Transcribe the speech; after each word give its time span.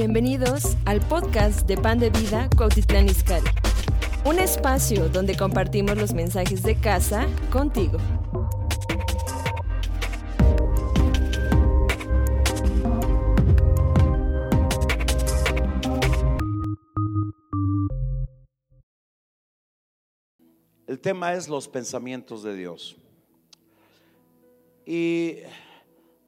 Bienvenidos 0.00 0.76
al 0.84 1.00
podcast 1.00 1.66
de 1.66 1.76
Pan 1.76 1.98
de 1.98 2.10
Vida 2.10 2.48
Cuautitlán 2.56 3.08
Izcalli. 3.08 3.50
Un 4.24 4.38
espacio 4.38 5.08
donde 5.08 5.36
compartimos 5.36 5.98
los 5.98 6.14
mensajes 6.14 6.62
de 6.62 6.76
casa 6.76 7.26
contigo. 7.50 7.98
El 20.86 21.00
tema 21.00 21.32
es 21.34 21.48
los 21.48 21.66
pensamientos 21.66 22.44
de 22.44 22.54
Dios. 22.54 22.96
Y 24.86 25.38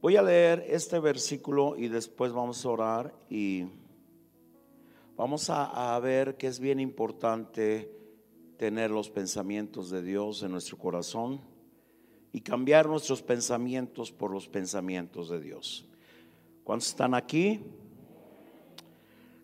voy 0.01 0.17
a 0.17 0.23
leer 0.23 0.65
este 0.69 0.99
versículo 0.99 1.77
y 1.77 1.89
después 1.89 2.33
vamos 2.33 2.65
a 2.65 2.69
orar 2.71 3.15
y 3.29 3.67
vamos 5.17 5.51
a, 5.51 5.99
ver 6.01 6.37
que 6.37 6.47
es 6.47 6.59
bien 6.59 6.81
importante 6.81 7.93
tener 8.57 8.91
los 8.91 9.11
pensamientos 9.11 9.91
de 9.91 10.03
Dios 10.03 10.43
en 10.43 10.53
nuestro 10.53 10.79
corazón 10.79 11.41
y 12.33 12.41
cambiar 12.41 12.89
nuestros 12.89 13.23
pensamientos 13.23 14.11
por 14.11 14.31
los 14.31 14.49
pensamientos 14.49 15.29
de 15.29 15.41
Dios. 15.41 15.87
¿Cuántos 16.65 16.89
están 16.89 17.15
aquí? 17.15 17.61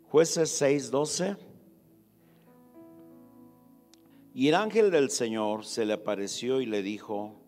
Jueces 0.09 0.61
6:12. 0.63 1.37
Y 4.33 4.49
el 4.49 4.55
ángel 4.55 4.91
del 4.91 5.11
Señor 5.11 5.65
se 5.65 5.85
le 5.85 5.95
apareció 5.95 6.61
y 6.61 6.67
le 6.67 6.83
dijo, 6.83 7.41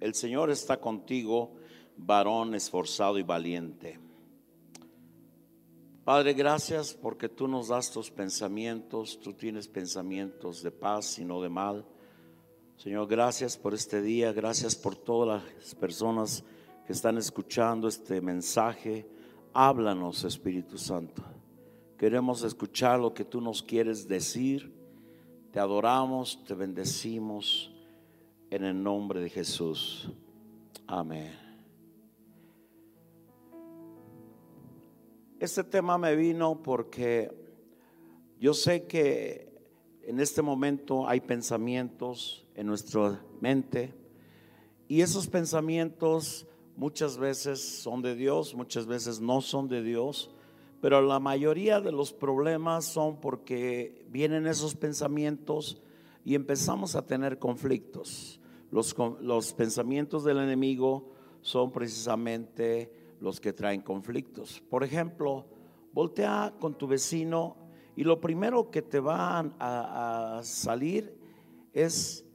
el 0.00 0.14
Señor 0.14 0.50
está 0.50 0.78
contigo, 0.78 1.54
varón 1.96 2.54
esforzado 2.54 3.18
y 3.18 3.22
valiente. 3.22 3.98
Padre, 6.04 6.34
gracias 6.34 6.92
porque 6.92 7.30
tú 7.30 7.48
nos 7.48 7.68
das 7.68 7.90
tus 7.90 8.10
pensamientos, 8.10 9.18
tú 9.20 9.32
tienes 9.32 9.68
pensamientos 9.68 10.62
de 10.62 10.70
paz 10.70 11.18
y 11.18 11.24
no 11.24 11.40
de 11.40 11.48
mal. 11.48 11.86
Señor, 12.76 13.06
gracias 13.08 13.56
por 13.56 13.72
este 13.72 14.02
día, 14.02 14.32
gracias 14.32 14.76
por 14.76 14.96
todas 14.96 15.42
las 15.56 15.74
personas 15.74 16.44
que 16.86 16.92
están 16.92 17.16
escuchando 17.16 17.88
este 17.88 18.20
mensaje. 18.20 19.08
Háblanos, 19.54 20.24
Espíritu 20.24 20.76
Santo. 20.76 21.22
Queremos 21.96 22.42
escuchar 22.42 23.00
lo 23.00 23.14
que 23.14 23.24
tú 23.24 23.40
nos 23.40 23.62
quieres 23.62 24.06
decir. 24.06 24.74
Te 25.52 25.60
adoramos, 25.60 26.44
te 26.44 26.52
bendecimos 26.52 27.72
en 28.50 28.64
el 28.64 28.82
nombre 28.82 29.20
de 29.20 29.30
Jesús. 29.30 30.10
Amén. 30.86 31.43
Este 35.44 35.62
tema 35.62 35.98
me 35.98 36.16
vino 36.16 36.62
porque 36.62 37.30
yo 38.40 38.54
sé 38.54 38.86
que 38.86 39.52
en 40.00 40.18
este 40.18 40.40
momento 40.40 41.06
hay 41.06 41.20
pensamientos 41.20 42.46
en 42.54 42.66
nuestra 42.66 43.22
mente 43.42 43.92
y 44.88 45.02
esos 45.02 45.26
pensamientos 45.26 46.46
muchas 46.78 47.18
veces 47.18 47.60
son 47.60 48.00
de 48.00 48.14
Dios, 48.14 48.54
muchas 48.54 48.86
veces 48.86 49.20
no 49.20 49.42
son 49.42 49.68
de 49.68 49.82
Dios, 49.82 50.30
pero 50.80 51.02
la 51.02 51.20
mayoría 51.20 51.78
de 51.78 51.92
los 51.92 52.14
problemas 52.14 52.86
son 52.86 53.20
porque 53.20 54.06
vienen 54.08 54.46
esos 54.46 54.74
pensamientos 54.74 55.82
y 56.24 56.36
empezamos 56.36 56.96
a 56.96 57.04
tener 57.04 57.38
conflictos. 57.38 58.40
Los, 58.70 58.96
los 59.20 59.52
pensamientos 59.52 60.24
del 60.24 60.38
enemigo 60.38 61.12
son 61.42 61.70
precisamente 61.70 63.03
los 63.24 63.40
que 63.40 63.54
traen 63.54 63.80
conflictos. 63.80 64.62
Por 64.68 64.84
ejemplo, 64.84 65.46
voltea 65.94 66.52
con 66.60 66.76
tu 66.76 66.86
vecino 66.86 67.56
y 67.96 68.04
lo 68.04 68.20
primero 68.20 68.70
que 68.70 68.82
te 68.82 69.00
va 69.00 69.38
a, 69.58 70.42
salir 70.42 71.18
es 71.72 72.26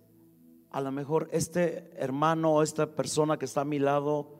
a 0.71 0.81
lo 0.81 0.91
mejor 0.91 1.29
este 1.31 1.91
hermano 1.95 2.55
o 2.55 2.63
esta 2.63 2.95
persona 2.95 3.37
que 3.37 3.45
está 3.45 3.61
a 3.61 3.65
mi 3.65 3.77
lado, 3.77 4.39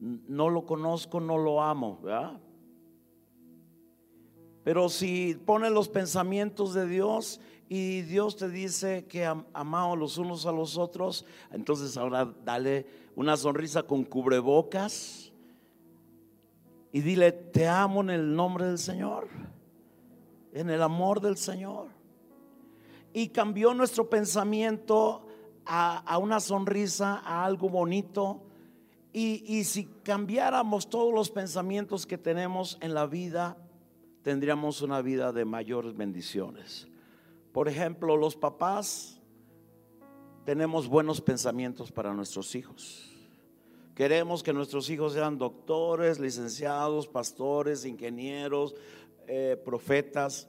no 0.00 0.50
lo 0.50 0.66
conozco, 0.66 1.18
no 1.18 1.38
lo 1.38 1.62
amo. 1.62 2.02
Pero 4.62 4.90
si 4.90 5.34
pones 5.46 5.72
los 5.72 5.88
pensamientos 5.88 6.74
de 6.74 6.86
Dios 6.86 7.40
y 7.70 8.02
Dios 8.02 8.36
te 8.36 8.50
dice 8.50 9.06
que 9.06 9.24
amamos 9.24 9.98
los 9.98 10.18
unos 10.18 10.44
a 10.44 10.52
los 10.52 10.76
otros, 10.76 11.24
entonces 11.50 11.96
ahora 11.96 12.34
dale 12.44 12.84
una 13.16 13.38
sonrisa 13.38 13.84
con 13.84 14.04
cubrebocas 14.04 15.29
y 16.92 17.00
dile, 17.00 17.32
te 17.32 17.68
amo 17.68 18.00
en 18.00 18.10
el 18.10 18.34
nombre 18.34 18.66
del 18.66 18.78
Señor, 18.78 19.28
en 20.52 20.70
el 20.70 20.82
amor 20.82 21.20
del 21.20 21.36
Señor. 21.36 21.88
Y 23.12 23.28
cambió 23.28 23.74
nuestro 23.74 24.08
pensamiento 24.08 25.26
a, 25.64 25.98
a 25.98 26.18
una 26.18 26.40
sonrisa, 26.40 27.20
a 27.24 27.44
algo 27.44 27.68
bonito. 27.68 28.42
Y, 29.12 29.44
y 29.46 29.64
si 29.64 29.86
cambiáramos 30.02 30.88
todos 30.88 31.12
los 31.12 31.30
pensamientos 31.30 32.06
que 32.06 32.18
tenemos 32.18 32.78
en 32.80 32.94
la 32.94 33.06
vida, 33.06 33.56
tendríamos 34.22 34.82
una 34.82 35.00
vida 35.02 35.32
de 35.32 35.44
mayores 35.44 35.96
bendiciones. 35.96 36.88
Por 37.52 37.68
ejemplo, 37.68 38.16
los 38.16 38.36
papás 38.36 39.20
tenemos 40.44 40.88
buenos 40.88 41.20
pensamientos 41.20 41.92
para 41.92 42.14
nuestros 42.14 42.54
hijos. 42.54 43.19
Queremos 44.00 44.42
que 44.42 44.54
nuestros 44.54 44.88
hijos 44.88 45.12
sean 45.12 45.36
doctores, 45.36 46.18
licenciados, 46.18 47.06
pastores, 47.06 47.84
ingenieros, 47.84 48.74
eh, 49.28 49.60
profetas. 49.62 50.48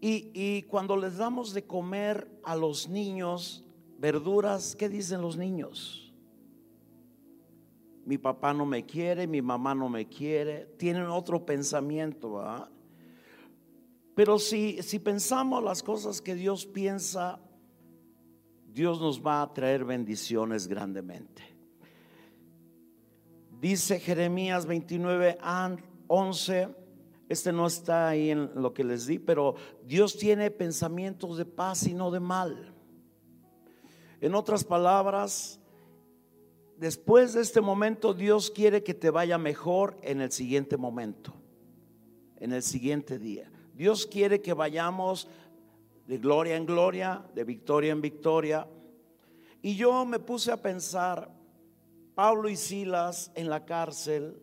Y, 0.00 0.62
cuando 0.62 0.96
les 0.96 1.16
damos 1.16 1.52
de 1.52 1.64
comer 1.64 2.30
a 2.44 2.54
los 2.54 2.88
niños 2.88 3.64
verduras, 3.98 4.76
¿qué 4.76 4.88
dicen 4.88 5.20
los 5.20 5.36
niños? 5.36 6.14
Mi 8.04 8.16
papá 8.16 8.54
no 8.54 8.64
me 8.64 8.86
quiere, 8.86 9.26
mi 9.26 9.42
mamá 9.42 9.74
no 9.74 9.88
me 9.88 10.06
quiere. 10.06 10.66
Tienen 10.78 11.06
otro 11.06 11.44
pensamiento, 11.44 12.34
¿verdad? 12.34 12.70
Pero 14.14 14.38
si 14.38 15.00
pensamos 15.02 15.64
las 15.64 15.82
cosas 15.82 16.22
que 16.22 16.36
Dios 16.36 16.64
piensa, 16.64 17.40
Dios 18.72 19.00
nos 19.00 19.20
va 19.20 19.42
a 19.42 19.52
traer 19.52 19.84
bendiciones 19.84 20.68
grandemente. 20.68 21.57
Dice 23.60 23.98
Jeremías 23.98 24.66
29, 24.66 25.38
11, 26.06 26.68
este 27.28 27.52
no 27.52 27.66
está 27.66 28.08
ahí 28.08 28.30
en 28.30 28.50
lo 28.54 28.72
que 28.72 28.84
les 28.84 29.06
di, 29.06 29.18
pero 29.18 29.56
Dios 29.84 30.16
tiene 30.16 30.52
pensamientos 30.52 31.36
de 31.36 31.44
paz 31.44 31.86
y 31.88 31.92
no 31.92 32.12
de 32.12 32.20
mal. 32.20 32.72
En 34.20 34.36
otras 34.36 34.62
palabras, 34.62 35.58
después 36.76 37.34
de 37.34 37.40
este 37.40 37.60
momento 37.60 38.14
Dios 38.14 38.52
quiere 38.52 38.84
que 38.84 38.94
te 38.94 39.10
vaya 39.10 39.38
mejor 39.38 39.98
en 40.02 40.20
el 40.20 40.30
siguiente 40.30 40.76
momento, 40.76 41.34
en 42.36 42.52
el 42.52 42.62
siguiente 42.62 43.18
día. 43.18 43.50
Dios 43.74 44.06
quiere 44.06 44.40
que 44.40 44.54
vayamos 44.54 45.28
de 46.06 46.18
gloria 46.18 46.54
en 46.54 46.64
gloria, 46.64 47.24
de 47.34 47.42
victoria 47.42 47.90
en 47.90 48.00
victoria. 48.00 48.68
Y 49.62 49.74
yo 49.74 50.04
me 50.06 50.20
puse 50.20 50.52
a 50.52 50.62
pensar, 50.62 51.28
Pablo 52.18 52.48
y 52.48 52.56
Silas 52.56 53.30
en 53.36 53.48
la 53.48 53.64
cárcel, 53.64 54.42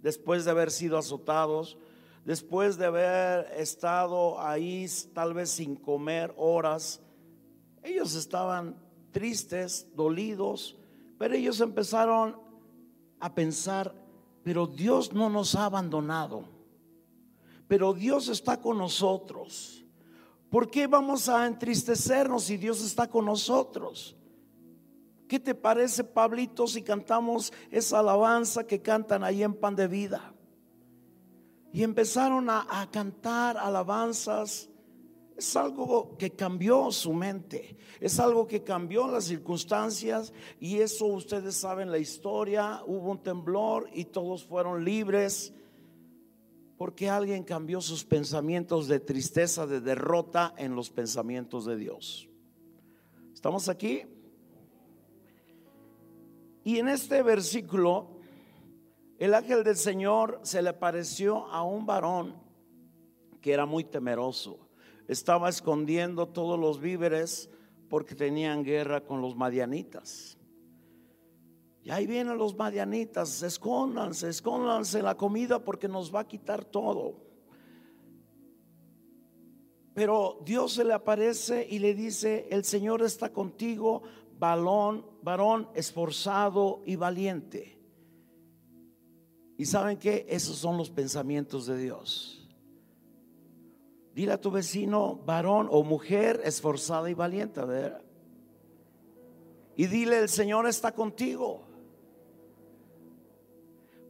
después 0.00 0.44
de 0.44 0.52
haber 0.52 0.70
sido 0.70 0.96
azotados, 0.96 1.76
después 2.24 2.78
de 2.78 2.86
haber 2.86 3.50
estado 3.56 4.40
ahí 4.40 4.86
tal 5.12 5.34
vez 5.34 5.50
sin 5.50 5.74
comer 5.74 6.32
horas, 6.36 7.00
ellos 7.82 8.14
estaban 8.14 8.76
tristes, 9.10 9.88
dolidos, 9.96 10.76
pero 11.18 11.34
ellos 11.34 11.60
empezaron 11.60 12.38
a 13.18 13.34
pensar, 13.34 13.92
pero 14.44 14.68
Dios 14.68 15.12
no 15.12 15.28
nos 15.28 15.56
ha 15.56 15.64
abandonado 15.64 16.60
pero 17.66 17.92
Dios 17.92 18.28
está 18.28 18.60
con 18.60 18.78
nosotros. 18.78 19.84
¿Por 20.50 20.68
qué 20.72 20.88
vamos 20.88 21.28
a 21.28 21.46
entristecernos 21.46 22.42
si 22.42 22.56
Dios 22.56 22.84
está 22.84 23.08
con 23.08 23.24
nosotros? 23.24 24.16
¿Qué 25.30 25.38
te 25.38 25.54
parece, 25.54 26.02
Pablito, 26.02 26.66
si 26.66 26.82
cantamos 26.82 27.52
esa 27.70 28.00
alabanza 28.00 28.66
que 28.66 28.82
cantan 28.82 29.22
ahí 29.22 29.44
en 29.44 29.54
Pan 29.54 29.76
de 29.76 29.86
Vida? 29.86 30.34
Y 31.72 31.84
empezaron 31.84 32.50
a, 32.50 32.66
a 32.68 32.90
cantar 32.90 33.56
alabanzas. 33.56 34.68
Es 35.36 35.54
algo 35.54 36.16
que 36.18 36.30
cambió 36.30 36.90
su 36.90 37.12
mente, 37.12 37.76
es 38.00 38.18
algo 38.18 38.48
que 38.48 38.64
cambió 38.64 39.06
las 39.06 39.26
circunstancias 39.26 40.32
y 40.58 40.78
eso 40.78 41.06
ustedes 41.06 41.54
saben 41.54 41.92
la 41.92 41.98
historia, 41.98 42.82
hubo 42.84 43.12
un 43.12 43.22
temblor 43.22 43.88
y 43.94 44.06
todos 44.06 44.44
fueron 44.44 44.84
libres 44.84 45.54
porque 46.76 47.08
alguien 47.08 47.44
cambió 47.44 47.80
sus 47.80 48.04
pensamientos 48.04 48.88
de 48.88 48.98
tristeza, 48.98 49.68
de 49.68 49.80
derrota 49.80 50.54
en 50.58 50.74
los 50.74 50.90
pensamientos 50.90 51.66
de 51.66 51.76
Dios. 51.76 52.28
¿Estamos 53.32 53.68
aquí? 53.68 54.02
Y 56.64 56.78
en 56.78 56.88
este 56.88 57.22
versículo, 57.22 58.20
el 59.18 59.34
ángel 59.34 59.64
del 59.64 59.76
Señor 59.76 60.40
se 60.42 60.62
le 60.62 60.70
apareció 60.70 61.46
a 61.46 61.62
un 61.62 61.86
varón 61.86 62.34
que 63.40 63.52
era 63.52 63.66
muy 63.66 63.84
temeroso. 63.84 64.68
Estaba 65.08 65.48
escondiendo 65.48 66.28
todos 66.28 66.58
los 66.58 66.80
víveres 66.80 67.50
porque 67.88 68.14
tenían 68.14 68.62
guerra 68.62 69.04
con 69.04 69.20
los 69.20 69.36
madianitas. 69.36 70.38
Y 71.82 71.90
ahí 71.90 72.06
vienen 72.06 72.36
los 72.36 72.54
madianitas, 72.54 73.42
escóndanse, 73.42 74.28
escóndanse 74.28 75.02
la 75.02 75.16
comida 75.16 75.64
porque 75.64 75.88
nos 75.88 76.14
va 76.14 76.20
a 76.20 76.28
quitar 76.28 76.64
todo. 76.64 77.30
Pero 79.94 80.38
Dios 80.44 80.74
se 80.74 80.84
le 80.84 80.92
aparece 80.92 81.66
y 81.68 81.78
le 81.78 81.94
dice, 81.94 82.46
el 82.50 82.64
Señor 82.64 83.02
está 83.02 83.32
contigo, 83.32 84.02
balón, 84.40 85.04
varón 85.22 85.68
esforzado 85.74 86.82
y 86.86 86.96
valiente. 86.96 87.78
Y 89.58 89.66
saben 89.66 89.98
que 89.98 90.26
esos 90.30 90.56
son 90.56 90.78
los 90.78 90.88
pensamientos 90.88 91.66
de 91.66 91.76
Dios. 91.76 92.48
Dile 94.14 94.32
a 94.32 94.40
tu 94.40 94.50
vecino, 94.50 95.20
varón 95.26 95.68
o 95.70 95.84
mujer 95.84 96.40
esforzada 96.42 97.10
y 97.10 97.14
valiente, 97.14 97.60
a 97.60 97.66
ver. 97.66 98.02
Y 99.76 99.86
dile, 99.86 100.18
el 100.18 100.30
Señor 100.30 100.66
está 100.66 100.92
contigo. 100.92 101.62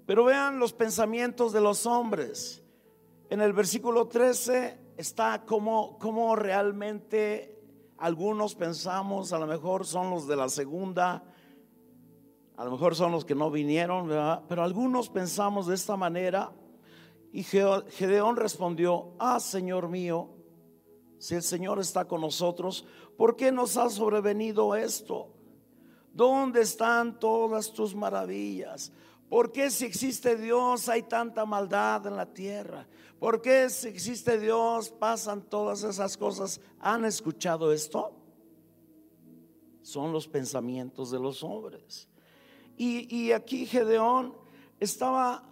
Pero 0.07 0.25
vean 0.25 0.61
los 0.61 0.73
pensamientos 0.73 1.53
de 1.53 1.61
los 1.61 1.87
hombres. 1.87 2.63
En 3.29 3.41
el 3.41 3.53
versículo 3.53 4.07
13 4.07 4.79
está 4.97 5.45
como, 5.45 5.99
como 5.99 6.37
realmente 6.37 7.60
algunos 8.01 8.55
pensamos, 8.55 9.33
a 9.33 9.39
lo 9.39 9.47
mejor 9.47 9.87
son 9.87 10.11
los 10.11 10.27
de 10.27 10.35
la 10.35 10.49
segunda, 10.49 11.23
a 12.57 12.65
lo 12.65 12.71
mejor 12.71 12.95
son 12.95 13.13
los 13.13 13.27
que 13.27 13.35
no 13.35 13.51
vinieron, 13.51 14.09
pero 14.49 14.63
algunos 14.63 15.11
pensamos 15.11 15.67
de 15.67 15.75
esta 15.75 15.97
manera. 15.97 16.51
Y 17.33 17.43
Gedeón 17.43 18.37
respondió, 18.37 19.13
ah, 19.19 19.39
Señor 19.39 19.89
mío, 19.89 20.31
si 21.19 21.35
el 21.35 21.43
Señor 21.43 21.79
está 21.79 22.07
con 22.07 22.23
nosotros, 22.23 22.87
¿por 23.19 23.37
qué 23.37 23.53
nos 23.53 23.77
ha 23.77 23.91
sobrevenido 23.91 24.75
esto? 24.75 25.35
¿Dónde 26.13 26.63
están 26.63 27.19
todas 27.19 27.71
tus 27.73 27.95
maravillas? 27.95 28.93
¿Por 29.31 29.53
qué 29.53 29.71
si 29.71 29.85
existe 29.85 30.37
Dios 30.37 30.89
hay 30.89 31.05
tanta 31.05 31.47
maldad 31.47 32.05
en 32.09 32.17
la 32.17 32.27
tierra? 32.27 32.89
¿Por 33.21 33.41
qué 33.41 33.71
si 33.71 33.87
existe 33.87 34.41
Dios 34.41 34.91
pasan 34.91 35.43
todas 35.43 35.85
esas 35.85 36.17
cosas? 36.17 36.61
¿Han 36.81 37.05
escuchado 37.05 37.73
esto? 37.73 38.13
Son 39.83 40.13
los 40.13 40.27
pensamientos 40.27 41.13
de 41.13 41.21
los 41.21 41.45
hombres. 41.45 42.09
Y, 42.77 43.31
aquí 43.31 43.67
Gedeón 43.67 44.35
estaba 44.81 45.45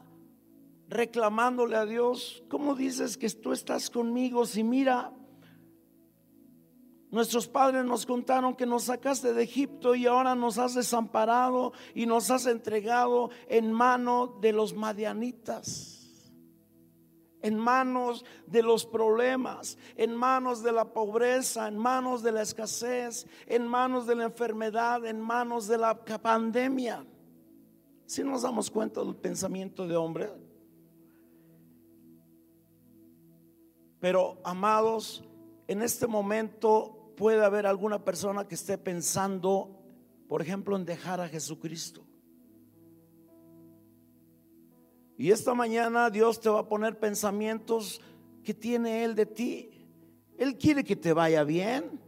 reclamándole 0.89 1.77
a 1.77 1.85
Dios, 1.85 2.43
¿cómo 2.49 2.75
dices 2.75 3.17
que 3.17 3.31
tú 3.31 3.53
estás 3.53 3.91
conmigo 3.91 4.45
si 4.45 4.65
mira, 4.65 5.13
nuestros 7.11 7.49
padres 7.49 7.85
nos 7.85 8.05
contaron 8.05 8.55
que 8.55 8.67
nos 8.67 8.85
sacaste 8.85 9.33
de 9.33 9.43
Egipto 9.43 9.95
y 9.95 10.07
ahora 10.07 10.35
nos 10.35 10.59
has 10.59 10.75
desamparado 10.75 11.73
y 11.95 12.07
nos 12.07 12.31
has 12.31 12.47
entregado 12.47 13.31
en 13.49 13.73
mano 13.73 14.39
de 14.41 14.53
los 14.53 14.75
madianitas? 14.75 15.99
en 17.41 17.57
manos 17.59 18.25
de 18.47 18.63
los 18.63 18.85
problemas, 18.85 19.79
en 19.97 20.15
manos 20.15 20.63
de 20.63 20.73
la 20.73 20.93
pobreza, 20.93 21.69
en 21.69 21.79
manos 21.79 22.23
de 22.23 22.33
la 22.33 22.43
escasez, 22.43 23.27
en 23.47 23.67
manos 23.67 24.07
de 24.07 24.17
la 24.17 24.25
enfermedad, 24.25 25.07
en 25.07 25.21
manos 25.21 25.69
de 25.69 25.79
la 25.79 26.05
pandemia. 26.05 27.05
Si 28.07 28.25
nos 28.25 28.43
damos 28.43 28.71
cuenta 28.71 29.03
del 29.03 29.15
pensamiento 29.15 29.87
de 29.87 29.97
hombre. 29.97 30.31
Pero, 34.01 34.39
amados, 34.45 35.25
en 35.67 35.83
este 35.83 36.07
momento 36.07 36.98
puede 37.19 37.45
haber 37.45 37.67
alguna 37.67 38.05
persona 38.05 38.47
que 38.47 38.55
esté 38.55 38.79
pensando, 38.79 39.77
por 40.29 40.41
ejemplo, 40.41 40.77
en 40.77 40.85
dejar 40.85 41.21
a 41.21 41.29
Jesucristo. 41.29 42.07
Y 45.17 45.33
esta 45.33 45.53
mañana 45.53 46.11
Dios 46.11 46.41
te 46.41 46.49
va 46.49 46.61
a 46.61 46.69
poner 46.69 47.01
pensamientos 47.01 48.01
que 48.45 48.55
tiene 48.55 49.03
Él 49.03 49.17
de 49.17 49.27
ti. 49.27 49.71
Él 50.39 50.57
quiere 50.57 50.85
que 50.85 50.95
te 50.95 51.13
vaya 51.13 51.43
bien. 51.43 52.01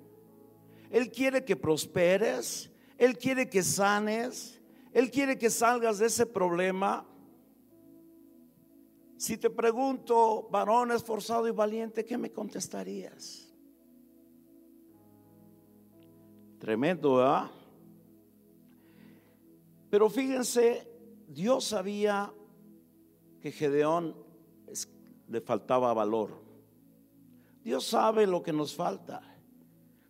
Él 0.91 1.11
quiere 1.11 1.45
que 1.45 1.57
prosperes. 1.57 2.71
Él 2.97 3.19
quiere 3.19 3.51
que 3.51 3.65
sanes. 3.65 4.61
Él 4.93 5.11
quiere 5.11 5.37
que 5.37 5.51
salgas 5.51 5.99
de 5.99 6.07
ese 6.07 6.25
problema. 6.25 7.05
Si 9.17 9.37
te 9.37 9.51
pregunto, 9.51 10.49
varón 10.53 10.93
esforzado 10.93 11.49
y 11.49 11.51
valiente, 11.51 12.05
¿qué 12.05 12.17
me 12.17 12.31
contestarías? 12.31 13.50
Tremendo, 16.61 17.17
¿verdad? 17.17 17.51
Pero 19.89 20.11
fíjense, 20.11 20.87
Dios 21.27 21.65
sabía 21.65 22.31
que 23.41 23.51
Gedeón 23.51 24.15
le 25.27 25.41
faltaba 25.41 25.95
valor. 25.95 26.31
Dios 27.65 27.87
sabe 27.87 28.27
lo 28.27 28.43
que 28.43 28.53
nos 28.53 28.75
falta. 28.75 29.23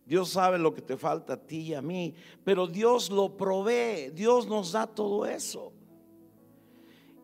Dios 0.04 0.30
sabe 0.30 0.58
lo 0.58 0.74
que 0.74 0.82
te 0.82 0.96
falta 0.96 1.34
a 1.34 1.36
ti 1.36 1.58
y 1.58 1.74
a 1.74 1.80
mí, 1.80 2.12
pero 2.42 2.66
Dios 2.66 3.10
lo 3.10 3.36
provee, 3.36 4.10
Dios 4.10 4.48
nos 4.48 4.72
da 4.72 4.88
todo 4.88 5.24
eso. 5.24 5.72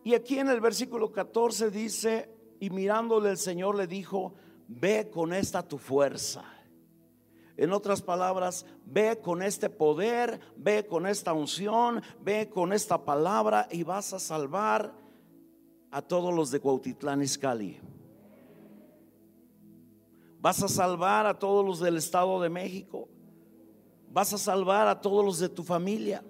Y 0.05 0.13
aquí 0.13 0.39
en 0.39 0.47
el 0.47 0.61
versículo 0.61 1.11
14 1.11 1.69
dice, 1.69 2.33
y 2.61 2.69
mirándole 2.69 3.31
el 3.31 3.37
Señor 3.37 3.75
le 3.75 3.87
dijo, 3.87 4.35
ve 4.69 5.09
con 5.11 5.33
esta 5.33 5.67
tu 5.67 5.77
fuerza. 5.77 6.45
En 7.57 7.73
otras 7.73 8.03
palabras, 8.03 8.67
ve 8.85 9.19
con 9.19 9.41
este 9.41 9.69
poder, 9.69 10.39
ve 10.55 10.85
con 10.85 11.07
esta 11.07 11.33
unción, 11.33 12.03
ve 12.21 12.49
con 12.49 12.71
esta 12.71 13.03
palabra 13.03 13.67
y 13.71 13.81
vas 13.81 14.13
a 14.13 14.19
salvar 14.19 14.93
a 15.89 16.01
todos 16.03 16.33
los 16.33 16.51
de 16.51 16.59
Cuautitlán 16.59 17.23
Izcalli. 17.23 17.79
Vas 20.39 20.61
a 20.61 20.67
salvar 20.67 21.25
a 21.25 21.37
todos 21.37 21.65
los 21.65 21.79
del 21.79 21.97
Estado 21.97 22.39
de 22.39 22.49
México. 22.49 23.09
Vas 24.11 24.33
a 24.33 24.37
salvar 24.37 24.87
a 24.87 25.01
todos 25.01 25.25
los 25.25 25.39
de 25.39 25.49
tu 25.49 25.63
familia. 25.63 26.23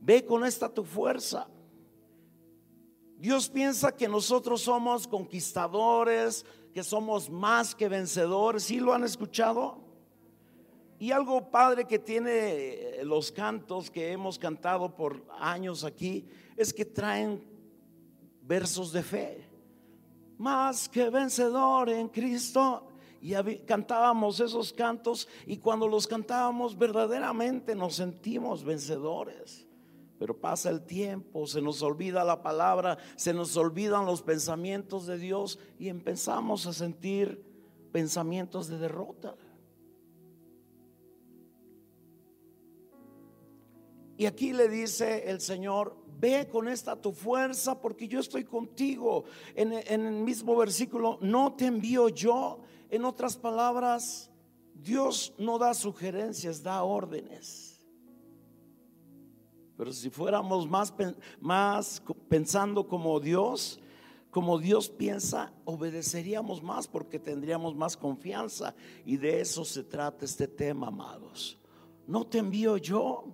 Ve 0.00 0.24
con 0.24 0.44
esta 0.44 0.72
tu 0.72 0.84
fuerza. 0.84 1.48
Dios 3.16 3.48
piensa 3.48 3.90
que 3.90 4.06
nosotros 4.06 4.60
somos 4.62 5.08
conquistadores, 5.08 6.46
que 6.78 6.84
somos 6.84 7.28
más 7.28 7.74
que 7.74 7.88
vencedores. 7.88 8.62
¿Sí 8.62 8.78
lo 8.78 8.94
han 8.94 9.02
escuchado? 9.02 9.80
Y 11.00 11.10
algo 11.10 11.50
padre 11.50 11.86
que 11.86 11.98
tiene 11.98 13.02
los 13.02 13.32
cantos 13.32 13.90
que 13.90 14.12
hemos 14.12 14.38
cantado 14.38 14.94
por 14.94 15.26
años 15.40 15.82
aquí 15.82 16.28
es 16.56 16.72
que 16.72 16.84
traen 16.84 17.42
versos 18.42 18.92
de 18.92 19.02
fe 19.02 19.44
más 20.38 20.88
que 20.88 21.10
vencedor 21.10 21.88
en 21.88 22.06
Cristo. 22.10 22.86
Y 23.20 23.34
cantábamos 23.66 24.38
esos 24.38 24.72
cantos 24.72 25.26
y 25.46 25.56
cuando 25.56 25.88
los 25.88 26.06
cantábamos 26.06 26.78
verdaderamente 26.78 27.74
nos 27.74 27.96
sentimos 27.96 28.62
vencedores. 28.62 29.66
Pero 30.18 30.36
pasa 30.36 30.70
el 30.70 30.84
tiempo, 30.84 31.46
se 31.46 31.62
nos 31.62 31.82
olvida 31.82 32.24
la 32.24 32.42
palabra, 32.42 32.98
se 33.16 33.32
nos 33.32 33.56
olvidan 33.56 34.04
los 34.04 34.22
pensamientos 34.22 35.06
de 35.06 35.18
Dios 35.18 35.58
y 35.78 35.88
empezamos 35.88 36.66
a 36.66 36.72
sentir 36.72 37.44
pensamientos 37.92 38.68
de 38.68 38.78
derrota. 38.78 39.36
Y 44.18 44.26
aquí 44.26 44.52
le 44.52 44.68
dice 44.68 45.30
el 45.30 45.40
Señor, 45.40 45.96
ve 46.18 46.48
con 46.50 46.66
esta 46.66 47.00
tu 47.00 47.12
fuerza 47.12 47.80
porque 47.80 48.08
yo 48.08 48.18
estoy 48.18 48.44
contigo. 48.44 49.24
En, 49.54 49.72
el 49.72 50.12
mismo 50.22 50.56
versículo, 50.56 51.18
no 51.20 51.54
te 51.54 51.66
envío 51.66 52.08
yo. 52.08 52.58
En 52.90 53.04
otras 53.04 53.36
palabras, 53.36 54.28
Dios 54.74 55.34
no 55.38 55.58
da 55.58 55.72
sugerencias, 55.74 56.62
da 56.62 56.82
órdenes. 56.82 57.67
Pero 59.78 59.92
si 59.92 60.10
fuéramos 60.10 60.68
más, 60.68 60.92
más 61.40 62.02
pensando 62.28 62.88
como 62.88 63.20
Dios, 63.20 63.78
como 64.28 64.58
Dios 64.58 64.90
piensa, 64.90 65.52
obedeceríamos 65.64 66.64
más 66.64 66.88
porque 66.88 67.20
tendríamos 67.20 67.76
más 67.76 67.96
confianza. 67.96 68.74
Y 69.06 69.18
de 69.18 69.40
eso 69.40 69.64
se 69.64 69.84
trata 69.84 70.24
este 70.24 70.48
tema, 70.48 70.88
amados. 70.88 71.60
No 72.08 72.26
te 72.26 72.38
envío 72.38 72.76
yo. 72.76 73.26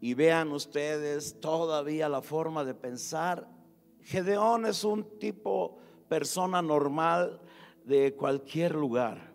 Y 0.00 0.14
vean 0.14 0.52
ustedes 0.52 1.40
todavía 1.40 2.08
la 2.08 2.22
forma 2.22 2.64
de 2.64 2.74
pensar. 2.74 3.48
Gedeón 4.02 4.64
es 4.66 4.84
un 4.84 5.18
tipo 5.18 5.78
persona 6.08 6.62
normal 6.62 7.40
de 7.84 8.14
cualquier 8.14 8.76
lugar. 8.76 9.32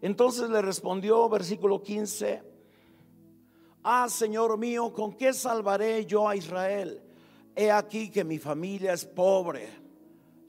Entonces 0.00 0.48
le 0.48 0.62
respondió, 0.62 1.28
versículo 1.28 1.82
15, 1.82 2.49
ah, 3.82 4.08
Señor 4.08 4.56
mío, 4.58 4.92
¿con 4.92 5.12
qué 5.12 5.32
salvaré 5.32 6.06
yo 6.06 6.28
a 6.28 6.36
Israel? 6.36 7.02
He 7.54 7.70
aquí 7.70 8.10
que 8.10 8.24
mi 8.24 8.38
familia 8.38 8.92
es 8.92 9.04
pobre, 9.04 9.80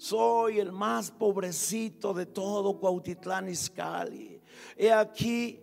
Soy 0.02 0.60
el 0.60 0.72
más 0.72 1.12
pobrecito 1.12 2.12
de 2.12 2.26
todo 2.26 2.80
Cuautitlán 2.80 3.48
Izcalli. 3.50 4.42
He 4.76 4.92
aquí 4.92 5.62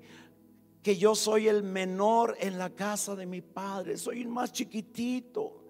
que 0.80 0.96
yo 0.96 1.16
soy 1.16 1.48
el 1.48 1.64
menor 1.64 2.36
en 2.38 2.56
la 2.56 2.70
casa 2.70 3.16
de 3.16 3.26
mi 3.26 3.40
padre. 3.40 3.98
Soy 3.98 4.20
el 4.20 4.28
más 4.28 4.52
chiquitito. 4.52 5.60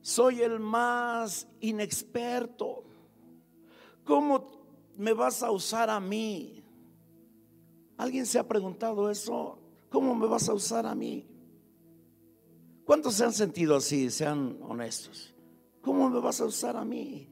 Soy 0.00 0.42
el 0.42 0.58
más 0.58 1.46
inexperto. 1.60 2.82
¿Cómo 4.02 4.48
me 4.96 5.12
vas 5.12 5.44
a 5.44 5.52
usar 5.52 5.90
a 5.90 6.00
mí? 6.00 6.65
¿Alguien 7.96 8.26
se 8.26 8.38
ha 8.38 8.46
preguntado 8.46 9.10
eso? 9.10 9.58
¿Cómo 9.90 10.14
me 10.14 10.26
vas 10.26 10.48
a 10.48 10.54
usar 10.54 10.86
a 10.86 10.94
mí? 10.94 11.26
¿Cuántos 12.84 13.14
se 13.14 13.24
han 13.24 13.32
sentido 13.32 13.76
así? 13.76 14.10
Sean 14.10 14.58
honestos. 14.62 15.34
¿Cómo 15.80 16.10
me 16.10 16.20
vas 16.20 16.40
a 16.40 16.44
usar 16.44 16.76
a 16.76 16.84
mí? 16.84 17.28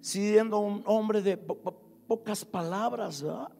Siendo 0.00 0.58
un 0.58 0.82
hombre 0.86 1.22
de 1.22 1.36
pocas 1.36 2.44
palabras, 2.44 3.22
¿verdad? 3.22 3.52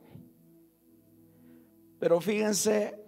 Pero 1.99 2.21
fíjense 2.21 2.99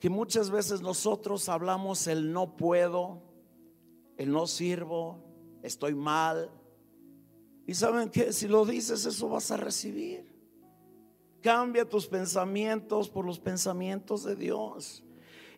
que 0.00 0.10
muchas 0.10 0.50
veces 0.50 0.80
nosotros 0.80 1.48
hablamos 1.48 2.06
el 2.06 2.32
no 2.32 2.56
puedo, 2.56 3.22
el 4.16 4.32
no 4.32 4.46
sirvo, 4.46 5.22
estoy 5.62 5.94
mal. 5.94 6.50
Y 7.66 7.74
saben 7.74 8.10
que 8.10 8.32
si 8.32 8.46
lo 8.46 8.64
dices, 8.64 9.04
eso 9.04 9.28
vas 9.28 9.50
a 9.50 9.56
recibir. 9.56 10.24
Cambia 11.42 11.88
tus 11.88 12.06
pensamientos 12.06 13.08
por 13.08 13.24
los 13.24 13.38
pensamientos 13.40 14.22
de 14.24 14.36
Dios. 14.36 15.02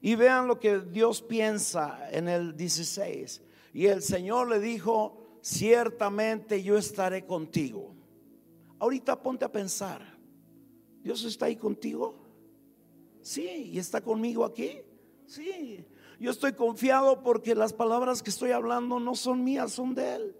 Y 0.01 0.15
vean 0.15 0.47
lo 0.47 0.59
que 0.59 0.79
Dios 0.81 1.21
piensa 1.21 2.09
en 2.11 2.29
el 2.29 2.57
16. 2.57 3.43
Y 3.75 3.87
el 3.87 4.03
Señor 4.03 4.49
le 4.49 4.59
dijo, 4.59 5.39
ciertamente 5.43 6.63
yo 6.63 6.79
estaré 6.79 7.27
contigo. 7.27 7.95
Ahorita 8.79 9.21
ponte 9.21 9.45
a 9.45 9.53
pensar, 9.53 10.19
¿Dios 11.03 11.25
está 11.25 11.47
ahí 11.47 11.57
contigo? 11.57 12.15
Sí, 13.21 13.71
¿y 13.73 13.79
está 13.79 14.01
conmigo 14.01 14.45
aquí? 14.45 14.79
Sí, 15.27 15.85
yo 16.19 16.31
estoy 16.31 16.55
confiado 16.55 17.23
porque 17.23 17.55
las 17.55 17.73
palabras 17.73 18.23
que 18.23 18.31
estoy 18.31 18.53
hablando 18.53 18.99
no 18.99 19.15
son 19.15 19.45
mías, 19.45 19.73
son 19.73 19.95
de 19.95 20.15
Él. 20.15 20.37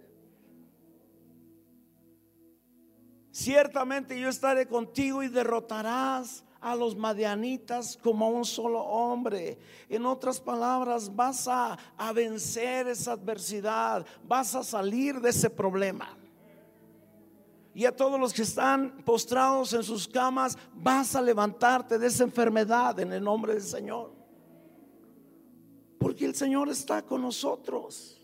Ciertamente 3.39 4.19
yo 4.19 4.27
estaré 4.27 4.67
contigo 4.67 5.23
y 5.23 5.29
derrotarás 5.29 6.43
a 6.59 6.75
los 6.75 6.97
madianitas 6.97 7.97
como 8.03 8.25
a 8.25 8.29
un 8.31 8.43
solo 8.43 8.81
hombre. 8.81 9.57
En 9.87 10.05
otras 10.05 10.41
palabras, 10.41 11.15
vas 11.15 11.47
a, 11.47 11.79
a, 11.95 12.11
vencer 12.11 12.89
esa 12.89 13.13
adversidad, 13.13 14.05
vas 14.27 14.55
a 14.55 14.63
salir 14.65 15.21
de 15.21 15.29
ese 15.29 15.49
problema. 15.49 16.17
Y 17.73 17.85
a 17.85 17.95
todos 17.95 18.19
los 18.19 18.33
que 18.33 18.41
están 18.41 19.05
postrados 19.05 19.71
en 19.71 19.83
sus 19.83 20.05
camas, 20.05 20.57
vas 20.73 21.15
a 21.15 21.21
levantarte 21.21 21.97
de 21.97 22.07
esa 22.07 22.25
enfermedad 22.25 22.99
en 22.99 23.13
el 23.13 23.23
nombre 23.23 23.53
del 23.53 23.63
Señor. 23.63 24.11
Porque 25.97 26.25
el 26.25 26.35
Señor 26.35 26.67
está 26.67 27.03
con 27.03 27.21
nosotros. 27.21 28.18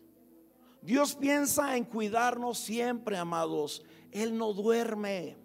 Dios 0.86 1.15
piensa 1.15 1.75
en 1.75 1.84
cuidarnos 1.84 2.60
siempre, 2.60 3.18
amados. 3.18 3.84
Él 4.12 4.38
no 4.38 4.54
duerme. 4.54 5.36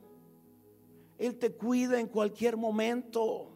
Él 1.17 1.39
te 1.39 1.57
cuida 1.57 1.99
en 1.99 2.09
cualquier 2.09 2.59
momento. 2.59 3.47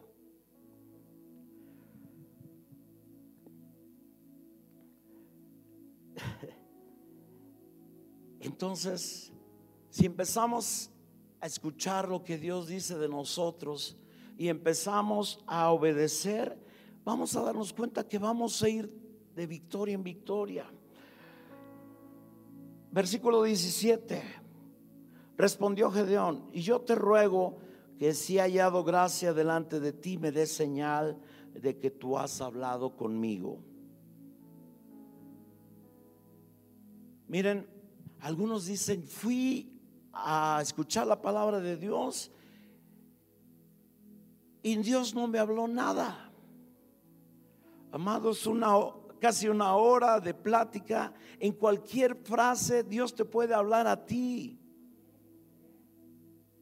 Entonces, 8.41 9.31
si 9.91 10.07
empezamos 10.07 10.91
a 11.38 11.47
escuchar 11.47 12.09
lo 12.09 12.25
que 12.25 12.38
Dios 12.38 12.67
dice 12.67 12.97
de 12.97 13.11
nosotros 13.11 13.99
y 14.38 14.49
empezamos 14.49 15.45
a 15.47 15.71
obedecer, 15.71 16.59
vamos 17.05 17.37
a 17.37 17.43
darnos 17.43 17.75
cuenta 17.75 18.09
que 18.09 18.19
vamos 18.19 18.62
a 18.62 18.71
ir 18.71 18.91
de 19.35 19.47
victoria 19.47 19.95
en 19.95 20.03
victoria. 20.03 20.67
Versículo 22.95 23.43
17. 23.43 24.23
Respondió 25.37 25.91
Gedeón, 25.91 26.49
y 26.53 26.61
yo 26.61 26.81
te 26.83 26.95
ruego 26.95 27.59
que 27.99 28.15
si 28.15 28.39
hallado 28.39 28.85
gracia 28.85 29.35
delante 29.35 29.81
de 29.81 29.93
ti, 29.93 30.17
me 30.17 30.31
des 30.31 30.53
señal 30.53 31.19
de 31.55 31.77
que 31.77 31.91
tú 31.91 32.17
has 32.17 32.41
hablado 32.41 32.97
conmigo. 32.97 33.59
Miren, 37.27 37.67
algunos 38.21 38.67
dicen, 38.67 39.03
fui 39.03 39.77
a 40.13 40.61
escuchar 40.63 41.09
la 41.09 41.21
palabra 41.21 41.59
de 41.59 41.77
Dios 41.77 42.31
y 44.63 44.77
Dios 44.77 45.17
no 45.17 45.27
me 45.27 45.41
habló 45.41 45.67
nada. 45.67 46.31
Amados, 47.91 48.47
una, 48.47 48.77
casi 49.25 49.49
una 49.49 49.75
hora 49.75 50.21
de 50.21 50.35
plática, 50.35 51.14
en 51.40 51.54
cualquier 51.54 52.14
frase 52.14 52.83
Dios 52.83 53.14
te 53.14 53.25
puede 53.25 53.54
hablar 53.54 53.87
a 53.87 54.04
ti. 54.04 54.61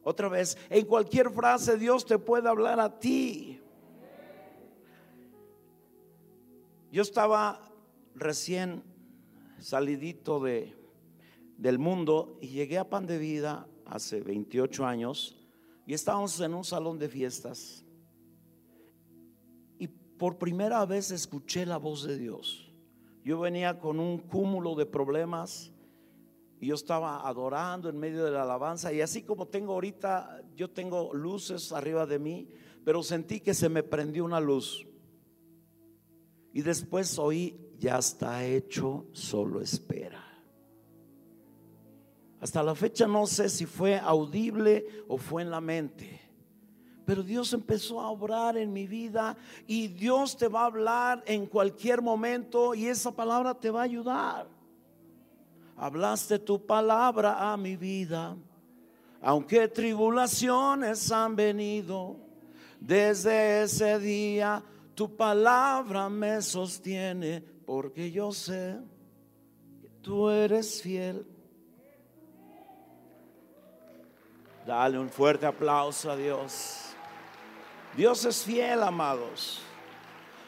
Otra 0.01 0.29
vez, 0.29 0.57
en 0.69 0.85
cualquier 0.85 1.29
frase 1.29 1.75
Dios 1.75 2.05
te 2.05 2.17
puede 2.17 2.47
hablar 2.47 2.79
a 2.79 2.97
ti. 2.99 3.59
Yo 6.89 7.01
estaba 7.01 7.69
recién 8.15 8.81
salidito 9.59 10.39
de, 10.39 10.73
del 11.57 11.79
mundo 11.79 12.37
y 12.39 12.47
llegué 12.47 12.77
a 12.77 12.89
Pan 12.89 13.05
de 13.05 13.17
Vida 13.17 13.67
hace 13.85 14.21
28 14.21 14.85
años 14.85 15.35
y 15.85 15.93
estábamos 15.93 16.39
en 16.39 16.53
un 16.53 16.63
salón 16.63 16.97
de 16.97 17.09
fiestas. 17.09 17.82
Por 20.23 20.37
primera 20.37 20.85
vez 20.85 21.11
escuché 21.11 21.65
la 21.65 21.75
voz 21.75 22.05
de 22.05 22.17
Dios. 22.17 22.71
Yo 23.25 23.41
venía 23.41 23.77
con 23.77 23.99
un 23.99 24.19
cúmulo 24.19 24.73
de 24.73 24.85
problemas 24.85 25.73
y 26.61 26.67
yo 26.67 26.75
estaba 26.75 27.27
adorando 27.27 27.89
en 27.89 27.97
medio 27.97 28.23
de 28.23 28.31
la 28.31 28.43
alabanza 28.43 28.93
y 28.93 29.01
así 29.01 29.23
como 29.23 29.49
tengo 29.49 29.73
ahorita, 29.73 30.41
yo 30.55 30.69
tengo 30.69 31.13
luces 31.13 31.73
arriba 31.73 32.05
de 32.05 32.19
mí, 32.19 32.47
pero 32.85 33.03
sentí 33.03 33.41
que 33.41 33.53
se 33.53 33.67
me 33.67 33.83
prendió 33.83 34.23
una 34.23 34.39
luz. 34.39 34.87
Y 36.53 36.61
después 36.61 37.19
oí, 37.19 37.59
ya 37.77 37.97
está 37.97 38.45
hecho, 38.45 39.07
solo 39.11 39.59
espera. 39.59 40.23
Hasta 42.39 42.63
la 42.63 42.75
fecha 42.75 43.07
no 43.07 43.27
sé 43.27 43.49
si 43.49 43.65
fue 43.65 43.99
audible 43.99 44.85
o 45.09 45.17
fue 45.17 45.41
en 45.41 45.51
la 45.51 45.59
mente. 45.59 46.22
Pero 47.05 47.23
Dios 47.23 47.53
empezó 47.53 47.99
a 47.99 48.09
obrar 48.09 48.57
en 48.57 48.71
mi 48.71 48.87
vida 48.87 49.35
y 49.67 49.87
Dios 49.87 50.37
te 50.37 50.47
va 50.47 50.61
a 50.61 50.65
hablar 50.67 51.23
en 51.25 51.45
cualquier 51.45 52.01
momento 52.01 52.73
y 52.73 52.87
esa 52.87 53.11
palabra 53.11 53.53
te 53.53 53.69
va 53.69 53.81
a 53.81 53.83
ayudar 53.83 54.47
hablaste 55.77 56.39
tu 56.39 56.65
palabra 56.65 57.51
a 57.51 57.57
mi 57.57 57.75
vida, 57.75 58.35
aunque 59.21 59.67
tribulaciones 59.67 61.11
han 61.11 61.35
venido, 61.35 62.17
desde 62.79 63.63
ese 63.63 63.99
día 63.99 64.63
tu 64.95 65.15
palabra 65.15 66.09
me 66.09 66.41
sostiene, 66.41 67.43
porque 67.65 68.11
yo 68.11 68.31
sé 68.31 68.77
que 69.81 69.89
tú 70.01 70.29
eres 70.29 70.81
fiel. 70.81 71.25
Dale 74.65 74.97
un 74.97 75.09
fuerte 75.09 75.45
aplauso 75.45 76.11
a 76.11 76.15
Dios. 76.15 76.82
Dios 77.95 78.25
es 78.25 78.43
fiel, 78.43 78.81
amados. 78.81 79.61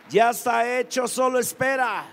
Ya 0.09 0.31
está 0.31 0.79
hecho, 0.79 1.07
solo 1.07 1.39
espera. 1.39 2.05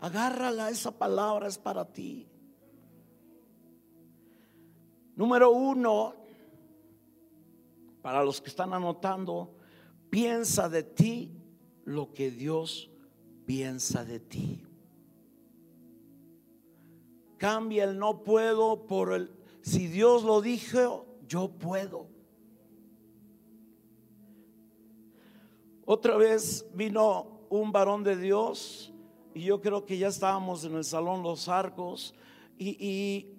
Agárrala, 0.00 0.70
esa 0.70 0.90
palabra 0.90 1.48
es 1.48 1.58
para 1.58 1.84
ti. 1.84 2.26
Número 5.16 5.50
uno, 5.50 6.14
para 8.02 8.22
los 8.22 8.40
que 8.40 8.50
están 8.50 8.72
anotando, 8.72 9.56
piensa 10.10 10.68
de 10.68 10.82
ti 10.82 11.32
lo 11.84 12.12
que 12.12 12.30
Dios 12.30 12.90
piensa 13.46 14.04
de 14.04 14.20
ti. 14.20 14.66
Cambia 17.38 17.84
el 17.84 17.98
no 17.98 18.22
puedo 18.22 18.86
por 18.86 19.12
el, 19.12 19.30
si 19.62 19.86
Dios 19.86 20.22
lo 20.22 20.40
dijo, 20.40 21.06
yo 21.26 21.48
puedo. 21.48 22.13
Otra 25.86 26.16
vez 26.16 26.66
vino 26.74 27.46
un 27.50 27.72
varón 27.72 28.02
de 28.04 28.16
Dios 28.16 28.92
y 29.34 29.42
yo 29.42 29.60
creo 29.60 29.84
que 29.84 29.98
ya 29.98 30.08
estábamos 30.08 30.64
en 30.64 30.74
el 30.74 30.84
salón 30.84 31.22
Los 31.22 31.48
Arcos 31.48 32.14
y, 32.58 33.30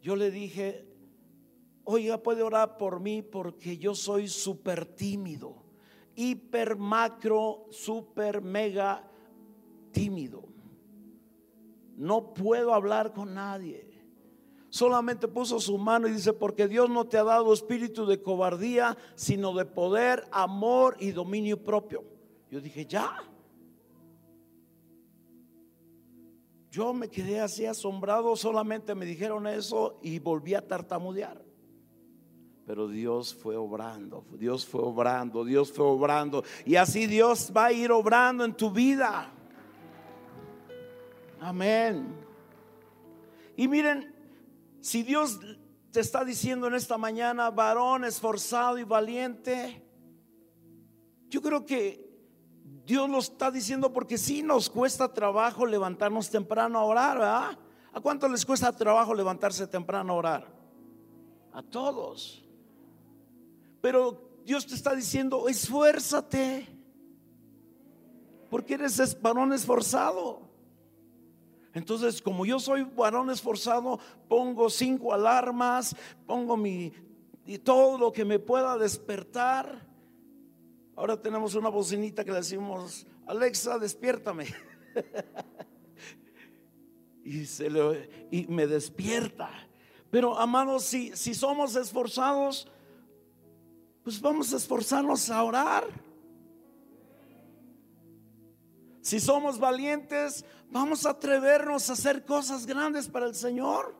yo 0.00 0.16
le 0.16 0.30
dije, 0.30 0.86
oiga, 1.84 2.22
puede 2.22 2.42
orar 2.42 2.76
por 2.78 3.00
mí 3.00 3.22
porque 3.22 3.78
yo 3.78 3.94
soy 3.94 4.28
súper 4.28 4.86
tímido 4.86 5.68
hiper, 6.18 6.76
macro, 6.76 7.68
super, 7.70 8.42
mega 8.42 9.08
tímido. 9.92 10.48
No 11.96 12.34
puedo 12.34 12.74
hablar 12.74 13.12
con 13.12 13.34
nadie. 13.34 13.87
Solamente 14.70 15.28
puso 15.28 15.60
su 15.60 15.78
mano 15.78 16.08
y 16.08 16.12
dice, 16.12 16.32
porque 16.32 16.68
Dios 16.68 16.90
no 16.90 17.06
te 17.06 17.16
ha 17.16 17.24
dado 17.24 17.52
espíritu 17.52 18.04
de 18.04 18.20
cobardía, 18.20 18.98
sino 19.14 19.54
de 19.54 19.64
poder, 19.64 20.26
amor 20.30 20.96
y 21.00 21.12
dominio 21.12 21.62
propio. 21.62 22.04
Yo 22.50 22.60
dije, 22.60 22.84
ya. 22.84 23.22
Yo 26.70 26.92
me 26.92 27.08
quedé 27.08 27.40
así 27.40 27.64
asombrado, 27.64 28.36
solamente 28.36 28.94
me 28.94 29.06
dijeron 29.06 29.46
eso 29.46 29.98
y 30.02 30.18
volví 30.18 30.54
a 30.54 30.66
tartamudear. 30.66 31.42
Pero 32.66 32.86
Dios 32.86 33.34
fue 33.34 33.56
obrando, 33.56 34.26
Dios 34.32 34.66
fue 34.66 34.82
obrando, 34.82 35.46
Dios 35.46 35.72
fue 35.72 35.86
obrando. 35.86 36.44
Y 36.66 36.76
así 36.76 37.06
Dios 37.06 37.50
va 37.56 37.66
a 37.66 37.72
ir 37.72 37.90
obrando 37.90 38.44
en 38.44 38.52
tu 38.52 38.70
vida. 38.70 39.32
Amén. 41.40 42.14
Y 43.56 43.66
miren, 43.66 44.17
si 44.80 45.02
Dios 45.02 45.40
te 45.90 46.00
está 46.00 46.24
diciendo 46.24 46.66
en 46.66 46.74
esta 46.74 46.98
mañana, 46.98 47.50
varón 47.50 48.04
esforzado 48.04 48.78
y 48.78 48.84
valiente, 48.84 49.82
yo 51.28 51.42
creo 51.42 51.64
que 51.64 52.08
Dios 52.84 53.08
lo 53.08 53.18
está 53.18 53.50
diciendo 53.50 53.92
porque 53.92 54.16
sí 54.16 54.42
nos 54.42 54.70
cuesta 54.70 55.12
trabajo 55.12 55.66
levantarnos 55.66 56.30
temprano 56.30 56.78
a 56.78 56.84
orar, 56.84 57.18
¿verdad? 57.18 57.58
¿A 57.92 58.00
cuánto 58.00 58.28
les 58.28 58.46
cuesta 58.46 58.72
trabajo 58.72 59.14
levantarse 59.14 59.66
temprano 59.66 60.12
a 60.12 60.16
orar? 60.16 60.46
A 61.52 61.62
todos. 61.62 62.44
Pero 63.80 64.40
Dios 64.44 64.66
te 64.66 64.74
está 64.74 64.94
diciendo, 64.94 65.48
esfuérzate, 65.48 66.66
porque 68.48 68.74
eres 68.74 69.20
varón 69.20 69.52
esforzado. 69.52 70.47
Entonces, 71.78 72.20
como 72.20 72.44
yo 72.44 72.60
soy 72.60 72.82
varón 72.82 73.30
esforzado, 73.30 73.98
pongo 74.28 74.68
cinco 74.68 75.14
alarmas, 75.14 75.96
pongo 76.26 76.56
mi 76.56 76.92
y 77.46 77.56
todo 77.56 77.96
lo 77.96 78.12
que 78.12 78.26
me 78.26 78.38
pueda 78.38 78.76
despertar. 78.76 79.86
Ahora 80.94 81.22
tenemos 81.22 81.54
una 81.54 81.70
bocinita 81.70 82.22
que 82.22 82.30
le 82.30 82.38
decimos, 82.38 83.06
Alexa, 83.26 83.78
despiértame. 83.78 84.46
y, 87.24 87.46
se 87.46 87.70
y 88.30 88.46
me 88.48 88.66
despierta. 88.66 89.50
Pero 90.10 90.38
amados, 90.38 90.84
si, 90.84 91.16
si 91.16 91.34
somos 91.34 91.74
esforzados, 91.74 92.68
pues 94.02 94.20
vamos 94.20 94.52
a 94.52 94.56
esforzarnos 94.56 95.30
a 95.30 95.42
orar. 95.42 96.07
Si 99.00 99.20
somos 99.20 99.58
valientes, 99.58 100.44
vamos 100.70 101.06
a 101.06 101.10
atrevernos 101.10 101.88
a 101.88 101.92
hacer 101.94 102.24
cosas 102.24 102.66
grandes 102.66 103.08
para 103.08 103.26
el 103.26 103.34
Señor. 103.34 103.94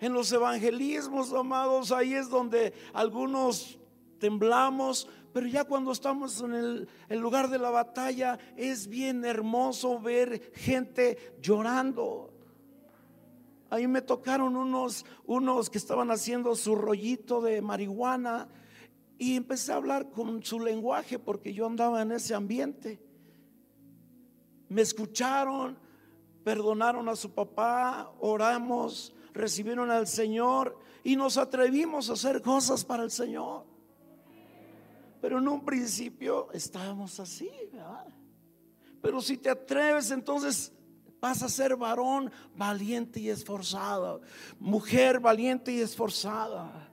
En 0.00 0.12
los 0.12 0.30
evangelismos, 0.32 1.32
amados, 1.32 1.92
ahí 1.92 2.14
es 2.14 2.28
donde 2.28 2.72
algunos 2.92 3.78
temblamos, 4.18 5.08
pero 5.32 5.46
ya 5.46 5.64
cuando 5.64 5.92
estamos 5.92 6.40
en 6.40 6.54
el, 6.54 7.20
lugar 7.20 7.48
de 7.48 7.58
la 7.58 7.70
batalla, 7.70 8.38
es 8.56 8.86
bien 8.86 9.24
hermoso 9.24 10.00
ver 10.00 10.52
gente 10.54 11.36
llorando. 11.40 12.30
Ahí 13.70 13.88
me 13.88 14.02
tocaron 14.02 14.56
unos, 14.56 15.04
que 15.70 15.78
estaban 15.78 16.10
haciendo 16.10 16.54
su 16.54 16.76
rollito 16.76 17.40
de 17.40 17.60
marihuana 17.60 18.48
y 19.18 19.36
empecé 19.36 19.72
a 19.72 19.76
hablar 19.76 20.10
con 20.10 20.44
su 20.44 20.60
lenguaje 20.60 21.18
porque 21.18 21.52
yo 21.52 21.66
andaba 21.66 22.02
en 22.02 22.12
ese 22.12 22.34
ambiente 22.34 23.03
me 24.68 24.82
escucharon, 24.82 25.78
perdonaron 26.42 27.08
a 27.08 27.16
su 27.16 27.32
papá, 27.32 28.12
oramos, 28.20 29.14
recibieron 29.32 29.90
al 29.90 30.06
Señor 30.06 30.78
y 31.02 31.16
nos 31.16 31.36
atrevimos 31.36 32.10
a 32.10 32.14
hacer 32.14 32.40
cosas 32.42 32.84
para 32.84 33.02
el 33.02 33.10
Señor. 33.10 33.64
Pero 35.20 35.38
en 35.38 35.48
un 35.48 35.64
principio 35.64 36.48
estábamos 36.52 37.18
así, 37.18 37.50
¿verdad? 37.72 38.06
Pero 39.00 39.20
si 39.20 39.36
te 39.36 39.50
atreves, 39.50 40.10
entonces 40.10 40.72
vas 41.20 41.42
a 41.42 41.48
ser 41.48 41.76
varón 41.76 42.30
valiente 42.54 43.20
y 43.20 43.30
esforzado, 43.30 44.20
mujer 44.58 45.20
valiente 45.20 45.72
y 45.72 45.80
esforzada. 45.80 46.90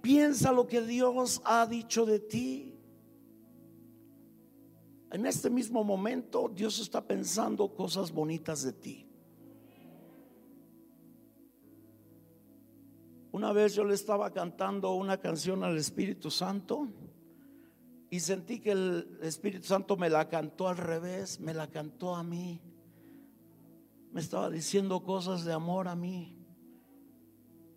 Piensa 0.00 0.50
lo 0.50 0.66
que 0.66 0.82
Dios 0.82 1.40
ha 1.44 1.64
dicho 1.66 2.04
de 2.04 2.18
ti. 2.18 2.71
En 5.12 5.26
este 5.26 5.50
mismo 5.50 5.84
momento 5.84 6.50
Dios 6.52 6.78
está 6.78 7.06
pensando 7.06 7.68
cosas 7.74 8.10
bonitas 8.10 8.62
de 8.62 8.72
ti. 8.72 9.06
Una 13.30 13.52
vez 13.52 13.74
yo 13.74 13.84
le 13.84 13.94
estaba 13.94 14.32
cantando 14.32 14.94
una 14.94 15.18
canción 15.18 15.64
al 15.64 15.76
Espíritu 15.76 16.30
Santo 16.30 16.88
y 18.08 18.20
sentí 18.20 18.60
que 18.60 18.72
el 18.72 19.18
Espíritu 19.22 19.66
Santo 19.66 19.98
me 19.98 20.08
la 20.08 20.30
cantó 20.30 20.68
al 20.68 20.78
revés, 20.78 21.40
me 21.40 21.52
la 21.52 21.66
cantó 21.66 22.14
a 22.14 22.22
mí. 22.22 22.62
Me 24.12 24.20
estaba 24.20 24.48
diciendo 24.48 25.02
cosas 25.02 25.44
de 25.44 25.52
amor 25.52 25.88
a 25.88 25.94
mí. 25.94 26.38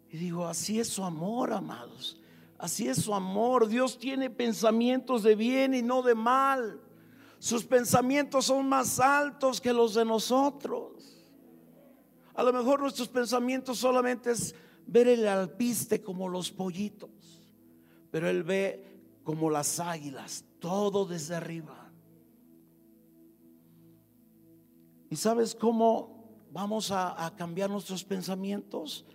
Y 0.10 0.18
digo, 0.18 0.46
así 0.46 0.80
es 0.80 0.88
su 0.88 1.04
amor, 1.04 1.52
amados. 1.52 2.22
Así 2.58 2.88
es 2.88 3.02
su 3.02 3.14
amor. 3.14 3.68
Dios 3.68 3.98
tiene 3.98 4.30
pensamientos 4.30 5.22
de 5.24 5.36
bien 5.36 5.74
y 5.74 5.82
no 5.82 6.02
de 6.02 6.16
mal. 6.16 6.82
Sus 7.46 7.64
pensamientos 7.64 8.46
son 8.46 8.68
más 8.68 9.00
altos 9.00 9.62
que 9.62 9.72
los 9.72 9.94
de 9.94 10.04
nosotros. 10.04 11.30
A 12.34 12.42
lo 12.42 12.52
mejor 12.52 12.80
nuestros 12.80 13.08
pensamientos 13.08 13.78
solamente 13.78 14.32
es 14.32 14.56
ver 14.88 15.08
el 15.08 15.28
alpiste 15.28 16.02
como 16.02 16.28
los 16.28 16.52
pollitos, 16.52 17.48
pero 18.10 18.28
Él 18.28 18.42
ve 18.42 19.20
como 19.24 19.52
las 19.52 19.80
águilas, 19.80 20.44
todo 20.58 21.06
desde 21.06 21.36
arriba. 21.36 21.92
¿Y 25.12 25.16
sabes 25.16 25.54
cómo 25.54 26.48
vamos 26.52 26.90
a, 26.90 27.28
a 27.28 27.36
cambiar 27.36 27.70
nuestros 27.70 28.04
pensamientos? 28.04 29.06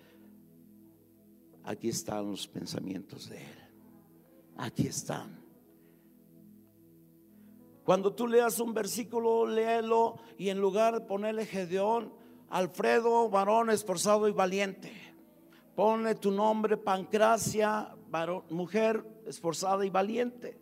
Aquí 1.64 1.88
están 1.88 2.30
los 2.30 2.46
pensamientos 2.46 3.28
de 3.28 3.38
Él. 3.38 3.58
Aquí 4.56 4.86
están. 4.86 5.39
Cuando 7.90 8.12
tú 8.12 8.28
leas 8.28 8.60
un 8.60 8.72
versículo, 8.72 9.44
léelo 9.44 10.20
y 10.38 10.50
en 10.50 10.60
lugar 10.60 10.94
de 10.94 11.00
ponerle 11.00 11.44
Gedeón, 11.44 12.14
Alfredo, 12.48 13.28
varón 13.28 13.68
esforzado 13.68 14.28
y 14.28 14.30
valiente. 14.30 14.92
Ponle 15.74 16.14
tu 16.14 16.30
nombre, 16.30 16.76
Pancracia, 16.76 17.92
varón, 18.08 18.44
mujer 18.50 19.04
esforzada 19.26 19.84
y 19.84 19.90
valiente. 19.90 20.56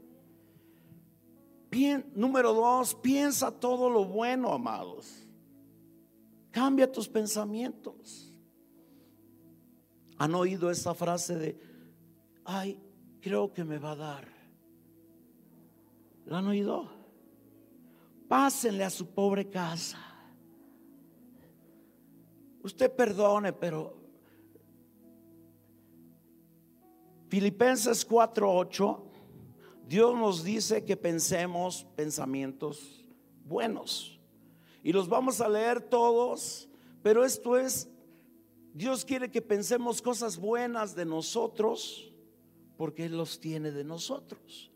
número 2.14 2.54
dos, 2.54 2.94
piensa 2.94 3.50
todo 3.50 3.90
lo 3.90 4.06
bueno, 4.06 4.50
amados. 4.50 5.28
Cambia 6.50 6.90
tus 6.90 7.10
pensamientos. 7.10 8.32
¿Han 10.16 10.34
oído 10.34 10.70
esa 10.70 10.94
frase 10.94 11.36
de, 11.36 11.60
ay, 12.46 12.80
creo 13.20 13.52
que 13.52 13.64
me 13.64 13.76
va 13.76 13.90
a 13.90 13.96
dar? 13.96 14.28
¿La 16.24 16.38
han 16.38 16.46
oído? 16.46 16.96
Pásenle 18.28 18.84
a 18.84 18.90
su 18.90 19.06
pobre 19.06 19.48
casa. 19.48 19.98
Usted 22.62 22.94
perdone, 22.94 23.52
pero 23.52 23.96
Filipenses 27.28 28.06
4:8, 28.06 29.02
Dios 29.86 30.14
nos 30.14 30.44
dice 30.44 30.84
que 30.84 30.96
pensemos 30.96 31.86
pensamientos 31.96 33.06
buenos. 33.44 34.20
Y 34.82 34.92
los 34.92 35.08
vamos 35.08 35.40
a 35.40 35.48
leer 35.48 35.80
todos, 35.80 36.68
pero 37.02 37.24
esto 37.24 37.56
es, 37.58 37.88
Dios 38.74 39.04
quiere 39.04 39.30
que 39.30 39.42
pensemos 39.42 40.02
cosas 40.02 40.38
buenas 40.38 40.94
de 40.94 41.04
nosotros, 41.04 42.12
porque 42.76 43.06
Él 43.06 43.16
los 43.16 43.40
tiene 43.40 43.70
de 43.70 43.84
nosotros. 43.84 44.70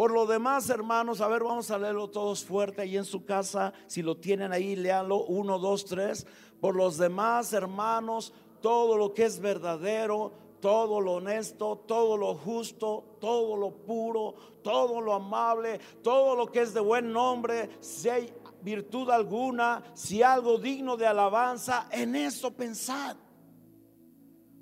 Por 0.00 0.12
lo 0.12 0.24
demás, 0.24 0.70
hermanos, 0.70 1.20
a 1.20 1.28
ver, 1.28 1.44
vamos 1.44 1.70
a 1.70 1.76
leerlo 1.76 2.08
todos 2.08 2.42
fuerte 2.42 2.80
ahí 2.80 2.96
en 2.96 3.04
su 3.04 3.26
casa. 3.26 3.74
Si 3.86 4.00
lo 4.00 4.16
tienen 4.16 4.50
ahí, 4.50 4.74
léalo. 4.74 5.26
Uno, 5.26 5.58
dos, 5.58 5.84
tres. 5.84 6.26
Por 6.58 6.74
los 6.74 6.96
demás, 6.96 7.52
hermanos, 7.52 8.32
todo 8.62 8.96
lo 8.96 9.12
que 9.12 9.26
es 9.26 9.38
verdadero, 9.38 10.32
todo 10.58 11.02
lo 11.02 11.16
honesto, 11.16 11.84
todo 11.86 12.16
lo 12.16 12.34
justo, 12.34 13.18
todo 13.20 13.58
lo 13.58 13.72
puro, 13.72 14.36
todo 14.62 15.02
lo 15.02 15.12
amable, 15.12 15.78
todo 16.02 16.34
lo 16.34 16.46
que 16.46 16.62
es 16.62 16.72
de 16.72 16.80
buen 16.80 17.12
nombre, 17.12 17.68
si 17.80 18.08
hay 18.08 18.32
virtud 18.62 19.10
alguna, 19.10 19.82
si 19.92 20.22
algo 20.22 20.56
digno 20.56 20.96
de 20.96 21.08
alabanza, 21.08 21.88
en 21.90 22.16
eso 22.16 22.52
pensad. 22.52 23.18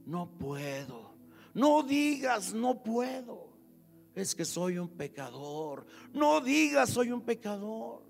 No 0.05 0.29
puedo. 0.37 1.13
No 1.55 1.85
digas, 1.85 2.53
no 2.53 2.83
puedo. 2.83 3.48
Es 4.19 4.35
que 4.35 4.45
soy 4.45 4.79
un 4.79 4.89
pecador. 4.89 5.87
No 6.13 6.41
digas 6.41 6.91
soy 6.91 7.13
un 7.13 7.23
pecador. 7.23 8.03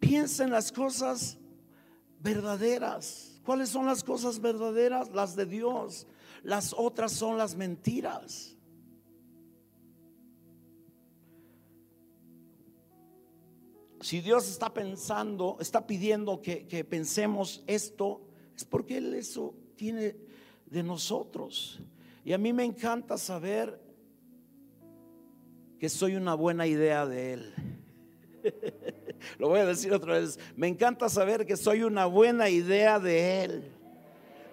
Piensa 0.00 0.44
en 0.44 0.50
las 0.50 0.70
cosas 0.70 1.38
verdaderas. 2.20 3.40
¿Cuáles 3.44 3.68
son 3.68 3.86
las 3.86 4.02
cosas 4.02 4.40
verdaderas? 4.40 5.10
Las 5.12 5.36
de 5.36 5.46
Dios. 5.46 6.06
Las 6.42 6.74
otras 6.76 7.12
son 7.12 7.38
las 7.38 7.54
mentiras. 7.54 8.56
Si 14.00 14.20
Dios 14.20 14.48
está 14.50 14.72
pensando, 14.72 15.56
está 15.60 15.86
pidiendo 15.86 16.42
que, 16.42 16.66
que 16.66 16.84
pensemos 16.84 17.64
esto, 17.66 18.20
es 18.54 18.64
porque 18.64 18.98
Él 18.98 19.14
eso 19.14 19.54
tiene 19.76 20.16
de 20.66 20.82
nosotros. 20.82 21.80
Y 22.24 22.32
a 22.32 22.38
mí 22.38 22.52
me 22.52 22.64
encanta 22.64 23.16
saber 23.18 23.80
que 25.78 25.88
soy 25.88 26.16
una 26.16 26.34
buena 26.34 26.66
idea 26.66 27.06
de 27.06 27.32
Él. 27.34 27.54
Lo 29.38 29.48
voy 29.48 29.60
a 29.60 29.66
decir 29.66 29.92
otra 29.92 30.18
vez. 30.18 30.38
Me 30.56 30.68
encanta 30.68 31.08
saber 31.08 31.46
que 31.46 31.56
soy 31.56 31.82
una 31.82 32.06
buena 32.06 32.48
idea 32.48 32.98
de 32.98 33.44
Él. 33.44 33.72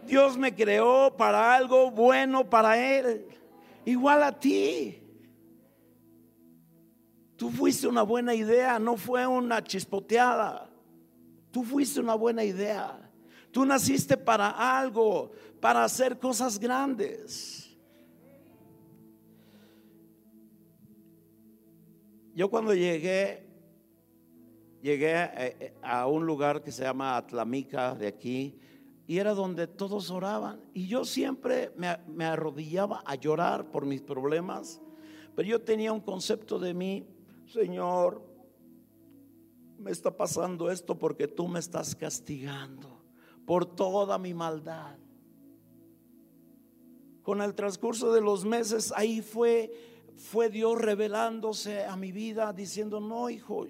Dios 0.07 0.37
me 0.37 0.55
creó 0.55 1.15
para 1.15 1.55
algo 1.55 1.91
bueno 1.91 2.49
para 2.49 2.77
Él. 2.77 3.25
Igual 3.85 4.23
a 4.23 4.31
ti. 4.31 4.97
Tú 7.35 7.49
fuiste 7.49 7.87
una 7.87 8.03
buena 8.03 8.35
idea, 8.35 8.77
no 8.77 8.97
fue 8.97 9.25
una 9.25 9.63
chispoteada. 9.63 10.69
Tú 11.51 11.63
fuiste 11.63 11.99
una 11.99 12.15
buena 12.15 12.43
idea. 12.43 12.97
Tú 13.51 13.65
naciste 13.65 14.15
para 14.15 14.49
algo, 14.79 15.31
para 15.59 15.83
hacer 15.83 16.17
cosas 16.17 16.59
grandes. 16.59 17.60
Yo 22.33 22.49
cuando 22.49 22.73
llegué, 22.73 23.45
llegué 24.81 25.13
eh, 25.13 25.31
eh, 25.59 25.73
a, 25.81 26.07
un 26.07 26.25
lugar 26.25 26.63
que 26.63 26.71
se 26.71 26.83
llama 26.83 27.17
Atlamica 27.17 27.93
de 27.93 28.07
aquí 28.07 28.57
y 29.05 29.17
era 29.17 29.33
donde 29.33 29.67
todos 29.67 30.09
oraban. 30.11 30.61
Y 30.73 30.87
yo 30.87 31.03
siempre 31.03 31.73
me, 31.75 31.97
me 32.07 32.23
arrodillaba 32.23 33.03
a 33.05 33.15
llorar 33.15 33.69
por 33.69 33.85
mis 33.85 34.01
problemas, 34.01 34.81
pero 35.35 35.47
yo 35.47 35.59
tenía 35.59 35.91
un 35.91 35.99
concepto 35.99 36.57
de 36.57 36.73
mí, 36.73 37.05
Señor, 37.47 38.23
me 39.77 39.91
está 39.91 40.15
pasando 40.15 40.71
esto 40.71 40.97
porque 40.97 41.27
tú 41.27 41.49
me 41.49 41.59
estás 41.59 41.95
castigando 41.95 43.01
por 43.45 43.65
toda 43.65 44.17
mi 44.17 44.33
maldad. 44.33 44.97
Con 47.23 47.41
el 47.41 47.53
transcurso 47.55 48.13
de 48.13 48.21
los 48.21 48.45
meses, 48.45 48.93
ahí 48.95 49.21
fue 49.21 49.90
fue 50.21 50.49
Dios 50.49 50.79
revelándose 50.79 51.83
a 51.83 51.95
mi 51.95 52.11
vida 52.11 52.53
diciendo, 52.53 52.99
no, 52.99 53.29
hijo, 53.29 53.65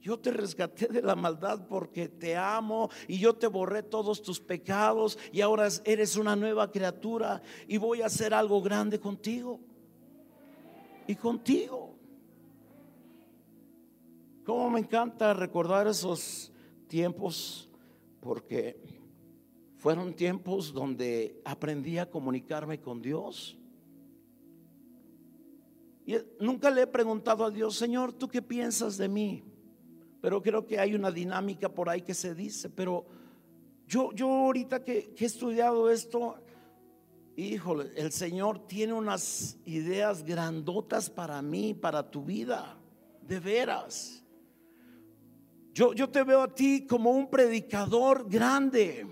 yo 0.00 0.18
te 0.20 0.30
rescaté 0.30 0.86
de 0.86 1.02
la 1.02 1.16
maldad 1.16 1.66
porque 1.66 2.08
te 2.08 2.36
amo 2.36 2.88
y 3.08 3.18
yo 3.18 3.34
te 3.34 3.48
borré 3.48 3.82
todos 3.82 4.22
tus 4.22 4.38
pecados 4.38 5.18
y 5.32 5.40
ahora 5.40 5.66
eres 5.84 6.16
una 6.16 6.36
nueva 6.36 6.70
criatura 6.70 7.42
y 7.66 7.76
voy 7.76 8.02
a 8.02 8.06
hacer 8.06 8.32
algo 8.32 8.62
grande 8.62 9.00
contigo. 9.00 9.60
Y 11.08 11.16
contigo. 11.16 11.96
Como 14.44 14.70
me 14.70 14.80
encanta 14.80 15.34
recordar 15.34 15.88
esos 15.88 16.52
tiempos 16.86 17.68
porque 18.20 18.80
fueron 19.76 20.14
tiempos 20.14 20.72
donde 20.72 21.40
aprendí 21.44 21.98
a 21.98 22.08
comunicarme 22.08 22.80
con 22.80 23.02
Dios 23.02 23.58
y 26.06 26.16
nunca 26.38 26.70
le 26.70 26.82
he 26.82 26.86
preguntado 26.86 27.44
a 27.44 27.50
Dios, 27.50 27.74
Señor, 27.74 28.12
¿tú 28.12 28.28
qué 28.28 28.40
piensas 28.40 28.96
de 28.96 29.08
mí? 29.08 29.42
Pero 30.20 30.40
creo 30.40 30.64
que 30.64 30.78
hay 30.78 30.94
una 30.94 31.10
dinámica 31.10 31.68
por 31.68 31.88
ahí 31.88 32.02
que 32.02 32.14
se 32.14 32.32
dice. 32.32 32.70
Pero 32.70 33.04
yo, 33.88 34.12
yo 34.12 34.28
ahorita 34.28 34.84
que, 34.84 35.12
he 35.18 35.24
estudiado 35.24 35.90
esto, 35.90 36.36
híjole, 37.34 37.90
el 37.96 38.12
Señor 38.12 38.68
tiene 38.68 38.92
unas 38.92 39.58
ideas 39.64 40.24
grandotas 40.24 41.10
para 41.10 41.42
mí, 41.42 41.74
para 41.74 42.08
tu 42.08 42.24
vida, 42.24 42.78
de 43.22 43.40
veras. 43.40 44.22
Yo, 45.74 45.92
yo 45.92 46.08
te 46.08 46.22
veo 46.22 46.42
a 46.42 46.54
ti 46.54 46.86
como 46.86 47.10
un 47.10 47.28
predicador 47.28 48.30
grande, 48.30 49.04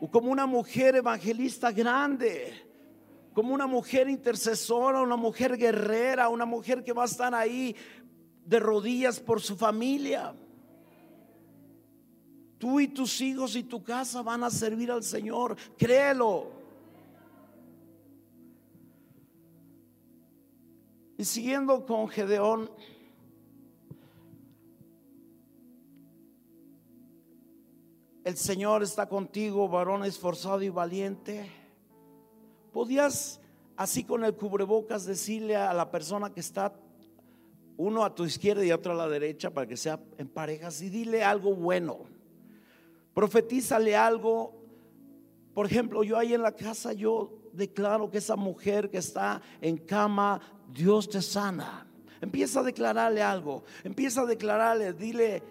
o 0.00 0.10
como 0.10 0.32
una 0.32 0.46
mujer 0.46 0.96
evangelista 0.96 1.70
grande 1.70 2.65
como 3.36 3.52
una 3.52 3.66
mujer 3.66 4.08
intercesora, 4.08 5.02
una 5.02 5.16
mujer 5.16 5.58
guerrera, 5.58 6.30
una 6.30 6.46
mujer 6.46 6.82
que 6.82 6.94
va 6.94 7.02
a 7.02 7.04
estar 7.04 7.34
ahí 7.34 7.76
de 8.46 8.58
rodillas 8.58 9.20
por 9.20 9.42
su 9.42 9.58
familia. 9.58 10.34
Tú 12.56 12.80
y 12.80 12.88
tus 12.88 13.20
hijos 13.20 13.54
y 13.54 13.64
tu 13.64 13.84
casa 13.84 14.22
van 14.22 14.42
a 14.42 14.48
servir 14.48 14.90
al 14.90 15.02
Señor, 15.02 15.54
créelo. 15.76 16.50
Y 21.18 21.24
siguiendo 21.26 21.84
con 21.84 22.08
Gedeón, 22.08 22.70
el 28.24 28.36
Señor 28.38 28.82
está 28.82 29.06
contigo, 29.06 29.68
varón 29.68 30.06
esforzado 30.06 30.62
y 30.62 30.70
valiente. 30.70 31.55
Podías 32.76 33.40
así 33.74 34.04
con 34.04 34.22
el 34.22 34.34
cubrebocas 34.34 35.06
decirle 35.06 35.56
a 35.56 35.72
la 35.72 35.90
persona 35.90 36.30
que 36.30 36.40
está 36.40 36.74
uno 37.78 38.04
a 38.04 38.14
tu 38.14 38.26
izquierda 38.26 38.62
y 38.66 38.70
otro 38.70 38.92
a 38.92 38.94
la 38.94 39.08
derecha 39.08 39.48
para 39.48 39.66
que 39.66 39.78
sea 39.78 39.98
en 40.18 40.28
parejas 40.28 40.82
y 40.82 40.90
dile 40.90 41.24
algo 41.24 41.54
bueno. 41.54 42.00
Profetízale 43.14 43.96
algo. 43.96 44.62
Por 45.54 45.64
ejemplo, 45.64 46.02
yo 46.04 46.18
ahí 46.18 46.34
en 46.34 46.42
la 46.42 46.52
casa 46.52 46.92
yo 46.92 47.38
declaro 47.54 48.10
que 48.10 48.18
esa 48.18 48.36
mujer 48.36 48.90
que 48.90 48.98
está 48.98 49.40
en 49.62 49.78
cama, 49.78 50.38
Dios 50.70 51.08
te 51.08 51.22
sana. 51.22 51.86
Empieza 52.20 52.60
a 52.60 52.62
declararle 52.62 53.22
algo. 53.22 53.64
Empieza 53.84 54.20
a 54.20 54.26
declararle, 54.26 54.92
dile, 54.92 55.42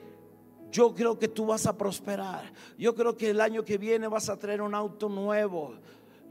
yo 0.70 0.94
creo 0.94 1.18
que 1.18 1.28
tú 1.28 1.48
vas 1.48 1.66
a 1.66 1.76
prosperar. 1.76 2.54
Yo 2.78 2.94
creo 2.94 3.18
que 3.18 3.32
el 3.32 3.42
año 3.42 3.66
que 3.66 3.80
viene 3.80 4.08
vas 4.08 4.30
a 4.30 4.38
traer 4.38 4.62
un 4.62 4.76
auto 4.76 5.10
nuevo 5.10 5.74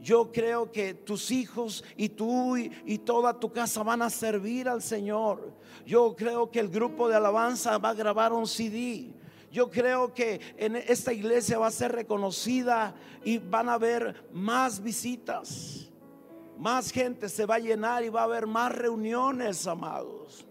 yo 0.05 0.31
creo 0.31 0.71
que 0.71 0.93
tus 0.93 1.31
hijos 1.31 1.83
y 1.97 2.09
tú 2.09 2.55
y, 2.57 2.99
toda 2.99 3.39
tu 3.39 3.51
casa 3.51 3.81
van 3.81 4.03
a 4.03 4.11
servir 4.11 4.69
al 4.69 4.83
Señor. 4.83 5.51
Yo 5.83 6.15
creo 6.15 6.51
que 6.51 6.59
el 6.59 6.69
grupo 6.69 7.07
de 7.09 7.15
alabanza 7.15 7.79
va 7.79 7.89
a 7.89 7.95
grabar 7.95 8.31
un 8.31 8.45
CD. 8.45 9.15
Yo 9.51 9.67
creo 9.67 10.13
que 10.13 10.39
en 10.57 10.75
esta 10.75 11.11
iglesia 11.11 11.57
va 11.57 11.67
a 11.67 11.71
ser 11.71 11.91
reconocida 11.91 12.93
y 13.23 13.39
van 13.39 13.67
a 13.67 13.73
haber 13.73 14.29
más 14.31 14.79
visitas. 14.83 15.89
Más 16.59 16.91
gente 16.91 17.27
se 17.27 17.47
va 17.47 17.55
a 17.55 17.59
llenar 17.59 18.03
y 18.03 18.09
va 18.09 18.21
a 18.21 18.25
haber 18.25 18.45
más 18.45 18.71
reuniones, 18.75 19.65
amados. 19.65 20.45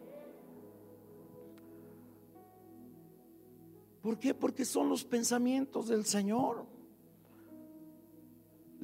¿Por 4.02 4.18
qué? 4.18 4.34
Porque 4.34 4.64
son 4.64 4.88
los 4.88 5.04
pensamientos 5.04 5.86
del 5.86 6.04
Señor. 6.04 6.73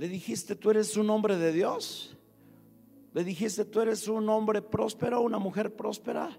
Le 0.00 0.08
dijiste, 0.08 0.56
tú 0.56 0.70
eres 0.70 0.96
un 0.96 1.10
hombre 1.10 1.36
de 1.36 1.52
Dios. 1.52 2.16
Le 3.12 3.22
dijiste, 3.22 3.66
tú 3.66 3.82
eres 3.82 4.08
un 4.08 4.30
hombre 4.30 4.62
próspero, 4.62 5.20
una 5.20 5.38
mujer 5.38 5.76
próspera, 5.76 6.38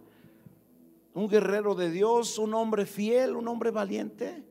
un 1.13 1.27
guerrero 1.27 1.75
de 1.75 1.91
Dios, 1.91 2.39
un 2.39 2.55
hombre 2.55 2.87
fiel, 2.87 3.35
un 3.35 3.47
hombre 3.47 3.69
valiente. 3.69 4.43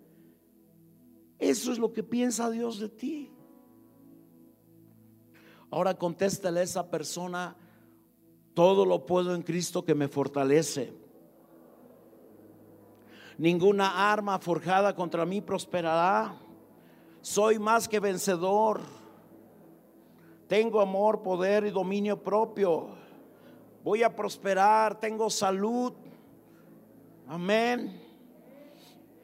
Eso 1.41 1.73
es 1.73 1.81
lo 1.81 1.93
que 1.93 2.05
piensa 2.05 2.51
Dios 2.51 2.79
de 2.79 2.89
ti. 2.89 3.33
Ahora 5.73 5.95
contéstale 5.95 6.61
a 6.61 6.63
esa 6.63 6.89
persona, 6.89 7.57
todo 8.55 8.87
lo 8.87 9.07
puedo 9.07 9.35
en 9.35 9.43
Cristo 9.43 9.85
que 9.85 9.97
me 9.97 10.07
fortalece. 10.07 10.95
Ninguna 13.39 14.13
arma 14.13 14.39
forjada 14.39 14.95
contra 14.95 15.27
mí 15.27 15.41
prosperará. 15.41 16.37
Soy 17.23 17.59
más 17.59 17.89
que 17.89 17.99
vencedor 17.99 19.00
tengo 20.51 20.81
amor, 20.81 21.23
poder 21.23 21.65
y 21.65 21.71
dominio 21.71 22.21
propio. 22.21 22.89
Voy 23.85 24.03
a 24.03 24.17
prosperar, 24.17 24.99
tengo 24.99 25.31
salud. 25.31 25.93
Amén. 27.29 28.03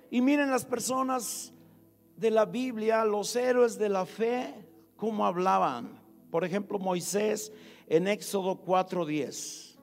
Y 0.08 0.20
miren 0.20 0.52
las 0.52 0.64
personas 0.64 1.52
de 2.16 2.30
la 2.30 2.44
Biblia, 2.44 3.04
los 3.04 3.34
héroes 3.34 3.76
de 3.76 3.88
la 3.88 4.06
fe, 4.06 4.54
cómo 4.94 5.26
hablaban. 5.26 6.00
Por 6.30 6.44
ejemplo, 6.44 6.78
Moisés 6.78 7.52
en 7.88 8.06
Éxodo 8.06 8.62
4:10. 8.64 9.76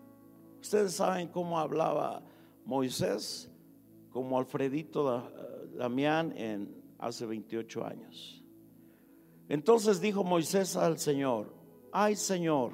Ustedes 0.62 0.94
saben 0.94 1.28
cómo 1.28 1.60
hablaba 1.60 2.24
Moisés, 2.64 3.52
como 4.12 4.40
Alfredito 4.40 5.30
Damián 5.76 6.34
en 6.38 6.74
hace 7.00 7.26
28 7.26 7.86
años. 7.86 8.43
Entonces 9.54 10.02
dijo 10.02 10.24
Moisés 10.24 10.76
al 10.76 10.98
Señor, 10.98 11.54
ay 11.92 12.16
Señor, 12.16 12.72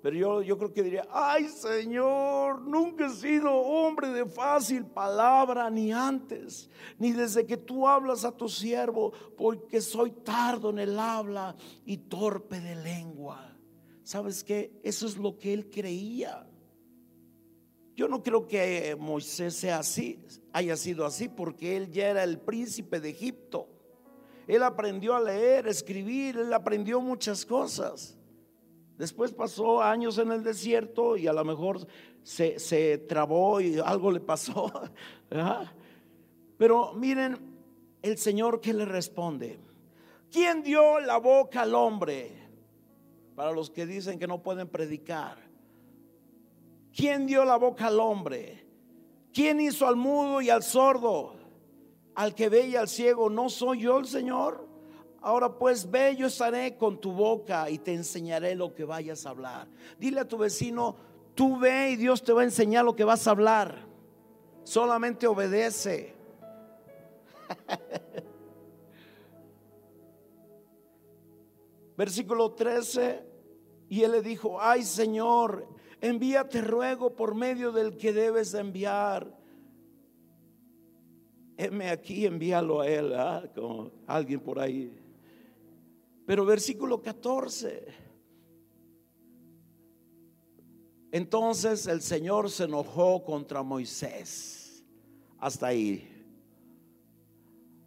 Pero 0.00 0.16
yo, 0.16 0.42
yo 0.42 0.56
creo 0.58 0.72
que 0.72 0.84
diría, 0.84 1.08
ay 1.10 1.48
Señor, 1.48 2.62
nunca 2.62 3.06
he 3.06 3.10
sido 3.10 3.52
hombre 3.52 4.10
de 4.10 4.26
fácil 4.26 4.86
palabra, 4.86 5.68
ni 5.68 5.92
antes, 5.92 6.70
ni 7.00 7.10
desde 7.10 7.44
que 7.46 7.56
tú 7.56 7.88
hablas 7.88 8.24
a 8.24 8.30
tu 8.30 8.48
siervo, 8.48 9.12
porque 9.36 9.80
soy 9.80 10.12
tardo 10.12 10.70
en 10.70 10.78
el 10.78 10.96
habla 11.00 11.56
y 11.84 11.96
torpe 11.96 12.60
de 12.60 12.76
lengua. 12.76 13.52
¿Sabes 14.04 14.44
qué? 14.44 14.78
Eso 14.84 15.08
es 15.08 15.16
lo 15.16 15.36
que 15.36 15.52
él 15.52 15.68
creía. 15.68 16.48
Yo 17.96 18.06
no 18.06 18.22
creo 18.22 18.46
que 18.46 18.96
Moisés 18.96 19.56
sea 19.56 19.80
así, 19.80 20.24
haya 20.52 20.76
sido 20.76 21.04
así, 21.04 21.28
porque 21.28 21.76
él 21.76 21.90
ya 21.90 22.10
era 22.10 22.22
el 22.22 22.38
príncipe 22.38 23.00
de 23.00 23.10
Egipto. 23.10 23.75
Él 24.46 24.62
aprendió 24.62 25.14
a 25.14 25.20
leer, 25.20 25.66
escribir, 25.66 26.38
él 26.38 26.52
aprendió 26.52 27.00
muchas 27.00 27.44
cosas. 27.44 28.16
Después 28.96 29.32
pasó 29.32 29.82
años 29.82 30.18
en 30.18 30.30
el 30.32 30.42
desierto 30.42 31.16
y 31.16 31.26
a 31.26 31.32
lo 31.32 31.44
mejor 31.44 31.86
se, 32.22 32.98
trabó 33.08 33.60
y 33.60 33.78
algo 33.78 34.10
le 34.10 34.20
pasó. 34.20 34.72
Pero 36.58 36.92
miren, 36.94 37.38
el 38.02 38.16
Señor 38.18 38.60
que 38.60 38.72
le 38.72 38.84
responde. 38.84 39.58
¿Quién 40.30 40.62
dio 40.62 41.00
la 41.00 41.18
boca 41.18 41.62
al 41.62 41.74
hombre? 41.74 42.32
Para 43.34 43.52
los 43.52 43.70
que 43.70 43.84
dicen 43.84 44.18
que 44.18 44.26
no 44.26 44.42
pueden 44.42 44.68
predicar. 44.68 45.38
¿Quién 46.94 47.26
dio 47.26 47.44
la 47.44 47.56
boca 47.56 47.88
al 47.88 48.00
hombre? 48.00 48.64
¿Quién 49.32 49.60
hizo 49.60 49.86
al 49.86 49.96
mudo 49.96 50.40
y 50.40 50.48
al 50.48 50.62
sordo? 50.62 51.34
Al 52.16 52.34
que 52.34 52.48
ve 52.48 52.66
y 52.66 52.74
al 52.76 52.88
ciego, 52.88 53.30
¿no 53.30 53.48
soy 53.50 53.82
yo 53.82 53.98
el 53.98 54.06
Señor? 54.06 54.66
Ahora 55.20 55.58
pues 55.58 55.90
ve, 55.90 56.16
yo 56.16 56.28
estaré 56.28 56.76
con 56.76 56.98
tu 56.98 57.12
boca 57.12 57.68
y 57.68 57.78
te 57.78 57.92
enseñaré 57.92 58.54
lo 58.54 58.72
que 58.74 58.84
vayas 58.84 59.26
a 59.26 59.30
hablar. 59.30 59.68
Dile 59.98 60.20
a 60.20 60.28
tu 60.28 60.38
vecino, 60.38 60.96
tú 61.34 61.58
ve 61.58 61.90
y 61.90 61.96
Dios 61.96 62.22
te 62.22 62.32
va 62.32 62.40
a 62.40 62.44
enseñar 62.44 62.86
lo 62.86 62.96
que 62.96 63.04
vas 63.04 63.26
a 63.26 63.32
hablar. 63.32 63.84
Solamente 64.64 65.26
obedece. 65.26 66.14
Versículo 71.98 72.52
13. 72.52 73.26
Y 73.90 74.04
él 74.04 74.12
le 74.12 74.22
dijo, 74.22 74.58
ay 74.60 74.84
Señor, 74.84 75.68
envíate 76.00 76.62
ruego 76.62 77.14
por 77.14 77.34
medio 77.34 77.72
del 77.72 77.98
que 77.98 78.14
debes 78.14 78.54
enviar. 78.54 79.36
Heme 81.56 81.90
aquí, 81.90 82.26
envíalo 82.26 82.80
a 82.80 82.88
él, 82.88 83.14
¿ah? 83.14 83.42
como 83.54 83.90
alguien 84.06 84.40
por 84.40 84.58
ahí. 84.58 84.94
Pero 86.26 86.44
versículo 86.44 87.00
14. 87.00 87.86
Entonces 91.12 91.86
el 91.86 92.02
Señor 92.02 92.50
se 92.50 92.64
enojó 92.64 93.24
contra 93.24 93.62
Moisés. 93.62 94.84
Hasta 95.38 95.68
ahí. 95.68 96.12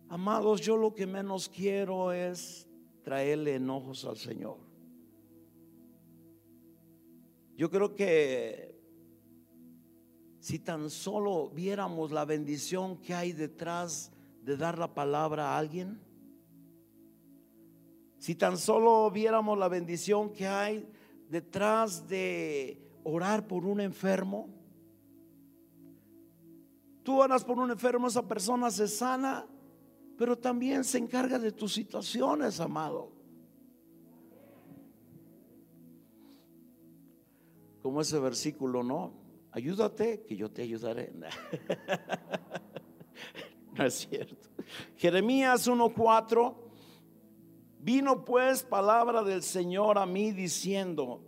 Amados, 0.08 0.62
yo 0.62 0.76
lo 0.76 0.96
que 0.96 1.06
menos 1.06 1.48
quiero 1.48 2.12
es 2.12 2.68
traerle 3.04 3.56
enojos 3.56 4.06
al 4.06 4.18
Señor. 4.18 4.58
Yo 7.56 7.70
creo 7.70 7.94
que 7.94 8.79
si 10.50 10.58
tan 10.58 10.90
solo 10.90 11.52
viéramos 11.52 12.10
la 12.10 12.26
bendición 12.26 12.98
que 12.98 13.14
hay 13.14 13.34
detrás 13.34 14.12
de 14.42 14.58
dar 14.58 14.80
la 14.80 14.96
palabra 14.96 15.52
a 15.52 15.60
alguien, 15.60 16.02
si 18.18 18.34
tan 18.34 18.58
solo 18.58 19.12
viéramos 19.12 19.60
la 19.60 19.68
bendición 19.68 20.34
que 20.34 20.48
hay 20.48 20.92
detrás 21.30 22.08
de 22.10 22.82
orar 23.04 23.46
por 23.46 23.64
un 23.64 23.80
enfermo. 23.80 24.50
Tú 27.04 27.22
oras 27.22 27.46
por 27.46 27.60
un 27.60 27.70
enfermo, 27.70 28.08
esa 28.08 28.28
persona 28.28 28.72
se 28.72 28.88
sana, 28.88 29.46
pero 30.18 30.36
también 30.36 30.84
se 30.84 30.98
encarga 30.98 31.38
de 31.38 31.52
tus 31.52 31.74
situaciones, 31.74 32.60
amado. 32.60 33.12
Como 37.84 38.02
ese 38.02 38.18
versículo, 38.18 38.82
¿no? 38.82 39.29
Ayúdate, 39.52 40.24
que 40.24 40.36
yo 40.36 40.50
te 40.50 40.62
ayudaré. 40.62 41.12
no 43.74 43.86
es 43.86 43.94
cierto. 43.94 44.50
Jeremías 44.96 45.68
1.4 45.68 46.70
Vino 47.82 48.26
pues 48.26 48.62
palabra 48.62 49.24
del 49.24 49.42
Señor 49.42 49.98
a 49.98 50.06
mí 50.06 50.34
diciendo, 50.34 51.24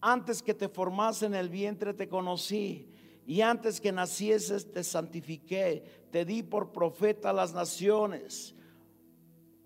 antes 0.00 0.42
que 0.42 0.54
te 0.54 0.66
formase 0.66 1.26
en 1.26 1.34
el 1.34 1.50
vientre 1.50 1.92
te 1.92 2.08
conocí, 2.08 2.90
y 3.26 3.42
antes 3.42 3.78
que 3.78 3.92
nacieses 3.92 4.72
te 4.72 4.82
santifiqué, 4.82 5.84
te 6.10 6.24
di 6.24 6.42
por 6.42 6.72
profeta 6.72 7.28
a 7.28 7.34
las 7.34 7.52
naciones. 7.52 8.54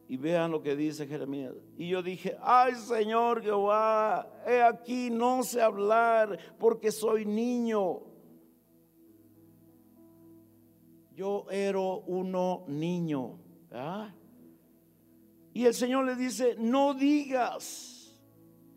Y 0.09 0.17
vean 0.17 0.51
lo 0.51 0.63
que 0.63 0.77
dice 0.77 1.07
Jeremías. 1.07 1.55
Y 1.77 1.89
yo 1.89 2.03
dije, 2.03 2.37
ay 2.43 2.75
Señor 2.75 3.43
Jehová, 3.43 4.31
he 4.47 4.61
aquí 4.61 5.11
no 5.11 5.43
sé 5.43 5.63
hablar 5.63 6.39
porque 6.59 6.91
soy 6.93 7.25
niño. 7.25 8.01
Yo 11.15 11.47
era 11.51 11.81
uno 11.81 12.65
niño. 12.67 13.39
¿ah? 13.71 14.13
Y 15.55 15.67
el 15.67 15.75
Señor 15.75 16.07
le 16.07 16.17
dice, 16.17 16.57
no 16.59 16.95
digas, 16.95 18.17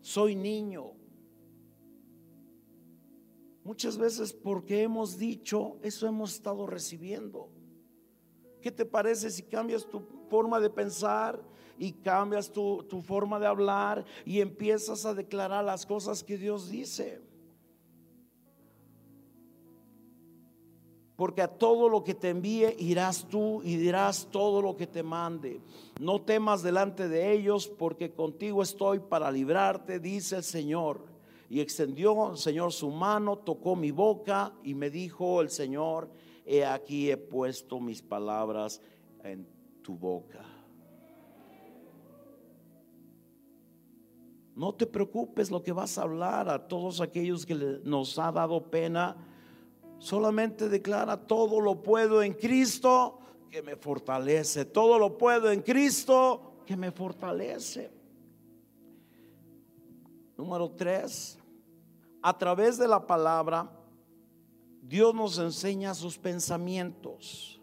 soy 0.02 0.36
niño. 0.36 0.92
Muchas 3.64 3.98
veces 3.98 4.32
porque 4.32 4.84
hemos 4.84 5.18
dicho, 5.18 5.80
eso 5.82 6.06
hemos 6.06 6.36
estado 6.36 6.68
recibiendo. 6.68 7.50
¿Qué 8.66 8.72
te 8.72 8.84
parece 8.84 9.30
si 9.30 9.44
cambias 9.44 9.86
tu 9.86 10.02
forma 10.28 10.60
de 10.60 10.72
pensar 10.72 11.40
y 11.78 11.92
cambias 11.92 12.52
tu, 12.52 12.82
tu 12.90 13.00
forma 13.00 13.40
de 13.40 13.46
hablar 13.46 14.04
y 14.26 14.42
empiezas 14.42 15.06
a 15.06 15.14
declarar 15.14 15.64
las 15.64 15.86
cosas 15.86 16.24
que 16.24 16.36
Dios 16.36 16.68
dice? 16.72 17.22
Porque 21.16 21.44
a 21.44 21.48
todo 21.48 21.90
lo 21.90 22.04
que 22.04 22.16
te 22.16 22.30
envíe 22.30 22.76
irás 22.80 23.28
tú 23.28 23.62
y 23.64 23.76
dirás 23.76 24.30
todo 24.32 24.64
lo 24.64 24.76
que 24.76 24.88
te 24.88 25.04
mande. 25.04 25.62
No 26.00 26.24
temas 26.24 26.64
delante 26.64 27.08
de 27.08 27.34
ellos, 27.34 27.68
porque 27.68 28.14
contigo 28.14 28.64
estoy 28.64 28.98
para 28.98 29.30
librarte, 29.30 30.00
dice 30.00 30.38
el 30.38 30.44
Señor. 30.44 31.06
Y 31.52 31.60
extendió 31.60 32.32
el 32.32 32.38
Señor 32.40 32.74
su 32.74 32.90
mano, 32.90 33.38
tocó 33.38 33.76
mi 33.76 33.92
boca 33.92 34.54
y 34.64 34.74
me 34.74 34.90
dijo 34.90 35.42
el 35.42 35.52
Señor, 35.52 36.10
he 36.46 36.64
aquí 36.64 37.10
he 37.10 37.18
puesto 37.18 37.80
mis 37.80 38.02
palabras 38.02 38.82
en 39.24 39.48
tu 39.82 39.96
boca. 39.98 40.44
No 44.56 44.74
te 44.74 44.86
preocupes 44.86 45.52
lo 45.52 45.62
que 45.62 45.74
vas 45.74 45.98
a 45.98 46.04
hablar 46.04 46.48
a 46.48 46.68
todos 46.68 47.02
aquellos 47.02 47.46
que 47.46 47.56
nos 47.84 48.18
ha 48.18 48.32
dado 48.32 48.70
pena 48.70 49.18
Solamente 50.00 50.70
declara, 50.70 51.18
todo 51.18 51.60
lo 51.60 51.82
puedo 51.82 52.22
en 52.22 52.34
Cristo 52.34 53.20
que 53.50 53.62
me 53.62 53.76
fortalece. 53.76 54.66
Todo 54.66 55.00
lo 55.00 55.18
puedo 55.18 55.52
en 55.52 55.62
Cristo 55.62 56.62
que 56.66 56.76
me 56.76 56.92
fortalece. 56.92 57.92
Número 60.38 60.70
tres, 60.72 61.40
a 62.22 62.38
través 62.38 62.78
de 62.78 62.88
la 62.88 63.08
palabra, 63.08 63.70
Dios 64.88 65.16
nos 65.16 65.40
enseña 65.40 65.96
sus 65.96 66.16
pensamientos, 66.16 67.60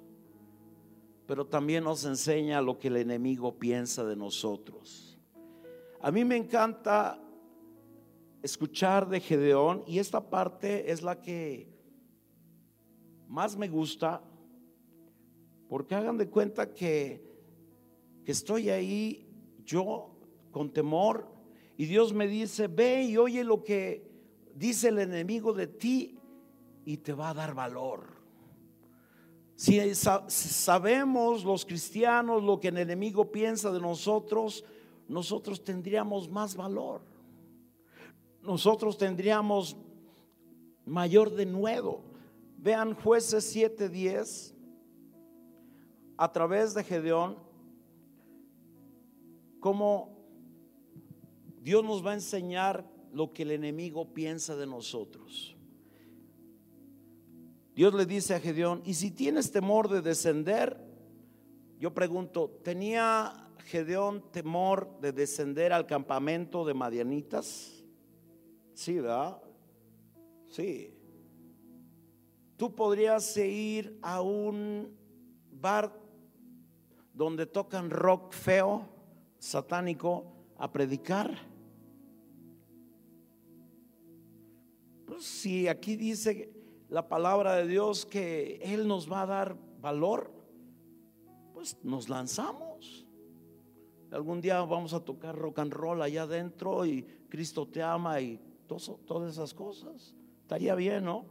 pero 1.25 1.47
también 1.47 1.85
nos 1.85 2.05
enseña 2.05 2.61
lo 2.61 2.81
que 2.81 2.89
el 2.89 2.97
enemigo 2.97 3.57
piensa 3.61 4.05
de 4.05 4.17
nosotros. 4.17 5.21
A 6.01 6.11
mí 6.11 6.25
me 6.25 6.37
encanta 6.37 7.23
escuchar 8.43 9.09
de 9.09 9.21
Gedeón 9.21 9.85
y 9.87 10.01
esta 10.01 10.29
parte 10.29 10.91
es 10.91 11.03
la 11.03 11.21
que 11.21 11.73
más 13.29 13.57
me 13.57 13.69
gusta, 13.69 14.21
porque 15.69 15.95
hagan 15.95 16.19
de 16.19 16.29
cuenta 16.29 16.75
que, 16.75 17.25
que 18.25 18.33
estoy 18.33 18.69
ahí 18.69 19.33
yo 19.65 20.19
con 20.51 20.73
temor 20.73 21.33
y 21.77 21.85
Dios 21.87 22.13
me 22.13 22.27
dice, 22.27 22.67
ve 22.67 23.05
y 23.05 23.17
oye 23.17 23.45
lo 23.45 23.63
que 23.63 24.11
dice 24.57 24.89
el 24.89 24.99
enemigo 24.99 25.53
de 25.53 25.69
ti 25.69 26.19
y 26.85 26.97
te 26.99 27.13
va 27.13 27.31
a 27.31 27.35
dar 27.35 27.55
valor. 27.55 28.23
Si 29.55 29.81
sabemos 29.95 31.45
los 31.45 31.65
cristianos 31.65 32.43
lo 32.43 32.59
que 32.59 32.69
el 32.69 32.79
enemigo 32.79 33.31
piensa 33.31 33.71
de 33.71 33.81
nosotros, 33.81 34.65
nosotros 35.09 35.63
tendríamos 35.63 36.29
más 36.29 36.57
valor. 36.57 37.03
Nosotros 38.43 38.99
tendríamos 38.99 39.77
mayor 40.85 41.31
denuedo. 41.31 42.01
Vean 42.59 42.95
jueces 42.95 43.55
7:10 43.55 44.55
a 46.17 46.33
través 46.33 46.75
de 46.75 46.83
Gedeón 46.83 47.37
cómo 49.61 50.19
Dios 51.61 51.85
nos 51.85 52.05
va 52.05 52.11
a 52.11 52.15
enseñar 52.15 52.85
lo 53.13 53.33
que 53.33 53.45
el 53.45 53.53
enemigo 53.53 54.13
piensa 54.13 54.57
de 54.57 54.67
nosotros. 54.67 55.57
Dios 57.75 57.95
le 57.95 58.05
dice 58.05 58.35
a 58.35 58.41
Gedeón, 58.41 58.83
y 58.85 58.95
si 58.95 59.11
tienes 59.11 59.51
temor 59.51 59.89
de 59.89 60.03
descender, 60.03 60.79
yo 61.79 61.95
pregunto, 61.95 62.61
¿tenía 62.63 63.49
Gedeón 63.65 64.31
temor 64.31 65.01
de 65.01 65.13
descender 65.13 65.73
al 65.73 65.87
campamento 65.87 66.67
de 66.67 66.75
Madianitas? 66.75 67.83
Sí, 68.75 69.01
¿verdad? 69.01 69.43
Sí. 70.49 70.95
Tú 72.59 72.75
podrías 72.75 73.37
ir 73.39 73.99
a 74.03 74.21
un 74.21 74.95
bar 75.51 75.99
donde 77.15 77.47
tocan 77.47 77.91
rock 77.91 78.33
feo, 78.33 78.89
satánico, 79.39 80.33
a 80.59 80.71
predicar. 80.71 81.37
Pues 85.07 85.25
si 85.25 85.69
aquí 85.69 85.97
dice 85.97 86.52
la 86.93 87.09
palabra 87.09 87.55
de 87.55 87.67
Dios 87.67 88.05
que 88.05 88.61
Él 88.63 88.87
nos 88.87 89.11
va 89.11 89.23
a 89.23 89.27
dar 89.27 89.57
valor, 89.81 90.31
pues 91.55 91.79
nos 91.83 92.11
lanzamos. 92.11 93.07
Algún 94.11 94.43
día 94.43 94.61
vamos 94.61 94.93
a 94.93 95.03
tocar 95.03 95.35
rock 95.35 95.61
and 95.61 95.73
roll 95.73 96.03
allá 96.03 96.25
adentro 96.25 96.85
y 96.85 97.03
Cristo 97.31 97.67
te 97.67 97.83
ama 97.83 98.21
y 98.21 98.39
todas 98.67 99.33
esas 99.33 99.55
cosas. 99.55 100.15
Estaría 100.43 100.75
bien, 100.75 101.05
¿no? 101.05 101.25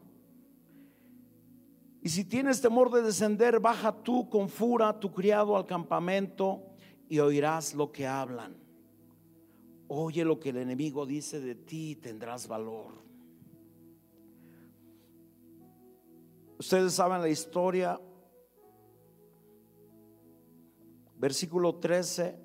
Y 2.01 2.09
si 2.09 2.25
tienes 2.25 2.59
temor 2.59 2.89
de 2.89 3.03
descender, 3.03 3.59
baja 3.59 3.91
tú 4.01 4.27
con 4.31 4.49
fura 4.49 4.99
tu 4.99 5.13
criado 5.13 5.55
al 5.55 5.67
campamento 5.67 6.63
y 7.07 7.19
oirás 7.19 7.75
lo 7.75 7.91
que 7.91 8.07
hablan. 8.07 8.57
Oye 9.89 10.25
lo 10.25 10.39
que 10.39 10.49
el 10.49 10.57
enemigo 10.57 11.05
dice 11.05 11.39
de 11.39 11.53
ti 11.53 11.91
y 11.91 11.95
tendrás 11.97 12.47
valor. 12.47 13.10
Ustedes 16.61 16.93
saben 16.93 17.21
la 17.21 17.27
historia. 17.27 17.99
Versículo 21.15 21.77
13. 21.77 22.37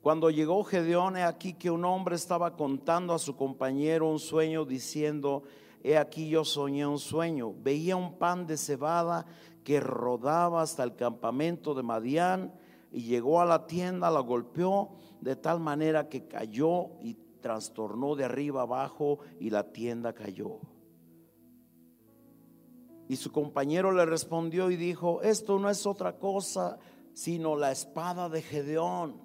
Cuando 0.00 0.30
llegó 0.30 0.62
Gedeón, 0.62 1.16
he 1.16 1.24
aquí 1.24 1.54
que 1.54 1.72
un 1.72 1.84
hombre 1.84 2.14
estaba 2.14 2.54
contando 2.54 3.12
a 3.12 3.18
su 3.18 3.34
compañero 3.34 4.08
un 4.08 4.20
sueño 4.20 4.64
diciendo, 4.64 5.42
he 5.82 5.98
aquí 5.98 6.28
yo 6.28 6.44
soñé 6.44 6.86
un 6.86 7.00
sueño. 7.00 7.52
Veía 7.52 7.96
un 7.96 8.16
pan 8.16 8.46
de 8.46 8.56
cebada 8.56 9.26
que 9.64 9.80
rodaba 9.80 10.62
hasta 10.62 10.84
el 10.84 10.94
campamento 10.94 11.74
de 11.74 11.82
Madián 11.82 12.54
y 12.92 13.02
llegó 13.02 13.40
a 13.40 13.44
la 13.44 13.66
tienda, 13.66 14.08
la 14.08 14.20
golpeó 14.20 14.90
de 15.20 15.34
tal 15.34 15.58
manera 15.58 16.08
que 16.08 16.28
cayó 16.28 16.90
y 17.00 17.14
trastornó 17.40 18.14
de 18.14 18.26
arriba 18.26 18.62
abajo 18.62 19.18
y 19.40 19.50
la 19.50 19.72
tienda 19.72 20.12
cayó. 20.12 20.60
Y 23.14 23.16
su 23.16 23.30
compañero 23.30 23.92
le 23.92 24.04
respondió 24.06 24.72
y 24.72 24.76
dijo, 24.76 25.22
esto 25.22 25.60
no 25.60 25.70
es 25.70 25.86
otra 25.86 26.18
cosa 26.18 26.80
sino 27.12 27.54
la 27.54 27.70
espada 27.70 28.28
de 28.28 28.42
Gedeón, 28.42 29.20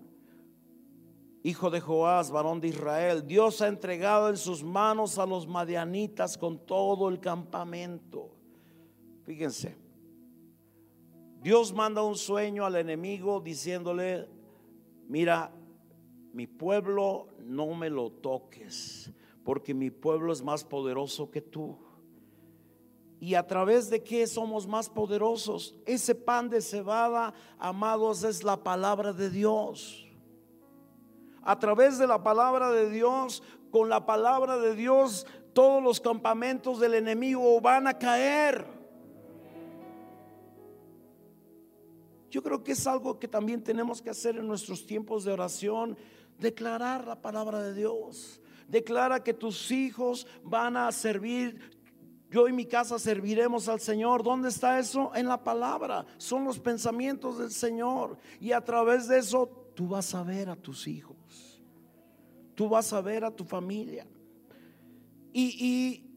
hijo 1.41 1.71
de 1.71 1.81
Joás, 1.81 2.29
varón 2.29 2.61
de 2.61 2.67
Israel. 2.67 3.25
Dios 3.25 3.63
ha 3.63 3.67
entregado 3.67 4.29
en 4.29 4.37
sus 4.37 4.63
manos 4.63 5.17
a 5.17 5.25
los 5.25 5.47
madianitas 5.47 6.37
con 6.37 6.67
todo 6.67 7.09
el 7.09 7.19
campamento. 7.19 8.29
Fíjense, 9.23 9.75
Dios 11.41 11.73
manda 11.73 12.03
un 12.03 12.15
sueño 12.15 12.67
al 12.67 12.75
enemigo 12.75 13.39
diciéndole, 13.39 14.29
mira, 15.07 15.51
mi 16.31 16.45
pueblo 16.45 17.29
no 17.39 17.73
me 17.73 17.89
lo 17.89 18.11
toques, 18.11 19.11
porque 19.43 19.73
mi 19.73 19.89
pueblo 19.89 20.31
es 20.31 20.43
más 20.43 20.63
poderoso 20.63 21.31
que 21.31 21.41
tú. 21.41 21.88
¿Y 23.19 23.35
a 23.35 23.45
través 23.45 23.89
de 23.89 24.01
qué 24.01 24.25
somos 24.27 24.65
más 24.65 24.89
poderosos? 24.89 25.75
Ese 25.85 26.15
pan 26.15 26.49
de 26.49 26.61
cebada, 26.61 27.33
amados, 27.57 28.23
es 28.23 28.43
la 28.43 28.63
palabra 28.63 29.11
de 29.11 29.29
Dios. 29.29 30.07
A 31.43 31.59
través 31.59 31.97
de 31.97 32.07
la 32.07 32.23
palabra 32.23 32.71
de 32.71 32.89
Dios, 32.89 33.43
con 33.71 33.89
la 33.89 34.05
palabra 34.05 34.57
de 34.57 34.73
Dios, 34.73 35.27
todos 35.53 35.83
los 35.83 35.99
campamentos 35.99 36.79
del 36.79 36.93
enemigo 36.93 37.59
van 37.59 37.87
a 37.87 37.97
caer. 37.97 38.65
Yo 42.29 42.41
creo 42.41 42.63
que 42.63 42.73
es 42.73 42.87
algo 42.87 43.19
que 43.19 43.27
también 43.27 43.63
tenemos 43.63 44.01
que 44.01 44.11
hacer 44.11 44.37
en 44.37 44.47
nuestros 44.47 44.85
tiempos 44.85 45.25
de 45.25 45.33
oración, 45.33 45.97
declarar 46.37 47.05
la 47.05 47.21
palabra 47.21 47.61
de 47.61 47.73
Dios. 47.73 48.39
Declara 48.67 49.23
que 49.23 49.33
tus 49.33 49.71
hijos 49.71 50.27
van 50.43 50.77
a 50.77 50.91
servir 50.91 51.78
yo 52.29 52.47
y 52.47 52.53
mi 52.53 52.65
casa 52.65 52.99
serviremos 52.99 53.67
al 53.69 53.79
Señor. 53.79 54.23
¿Dónde 54.23 54.49
está 54.49 54.77
eso? 54.77 55.11
En 55.15 55.27
la 55.27 55.43
palabra. 55.43 56.05
Son 56.17 56.43
los 56.45 56.59
pensamientos 56.59 57.39
del 57.39 57.51
Señor. 57.51 58.17
Y 58.39 58.51
a 58.51 58.61
través 58.61 59.07
de 59.07 59.17
eso 59.17 59.71
tú 59.73 59.87
vas 59.87 60.13
a 60.13 60.23
ver 60.23 60.49
a 60.49 60.55
tus 60.55 60.87
hijos. 60.87 61.61
Tú 62.53 62.69
vas 62.69 62.93
a 62.93 63.01
ver 63.01 63.23
a 63.25 63.31
tu 63.31 63.45
familia. 63.45 64.05
Y, 65.33 65.65
y 65.65 66.09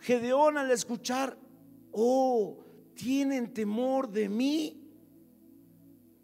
Gedeón 0.00 0.58
al 0.58 0.70
escuchar, 0.70 1.38
oh, 1.92 2.58
tienen 2.94 3.54
temor 3.54 4.10
de 4.10 4.28
mí. 4.28 4.82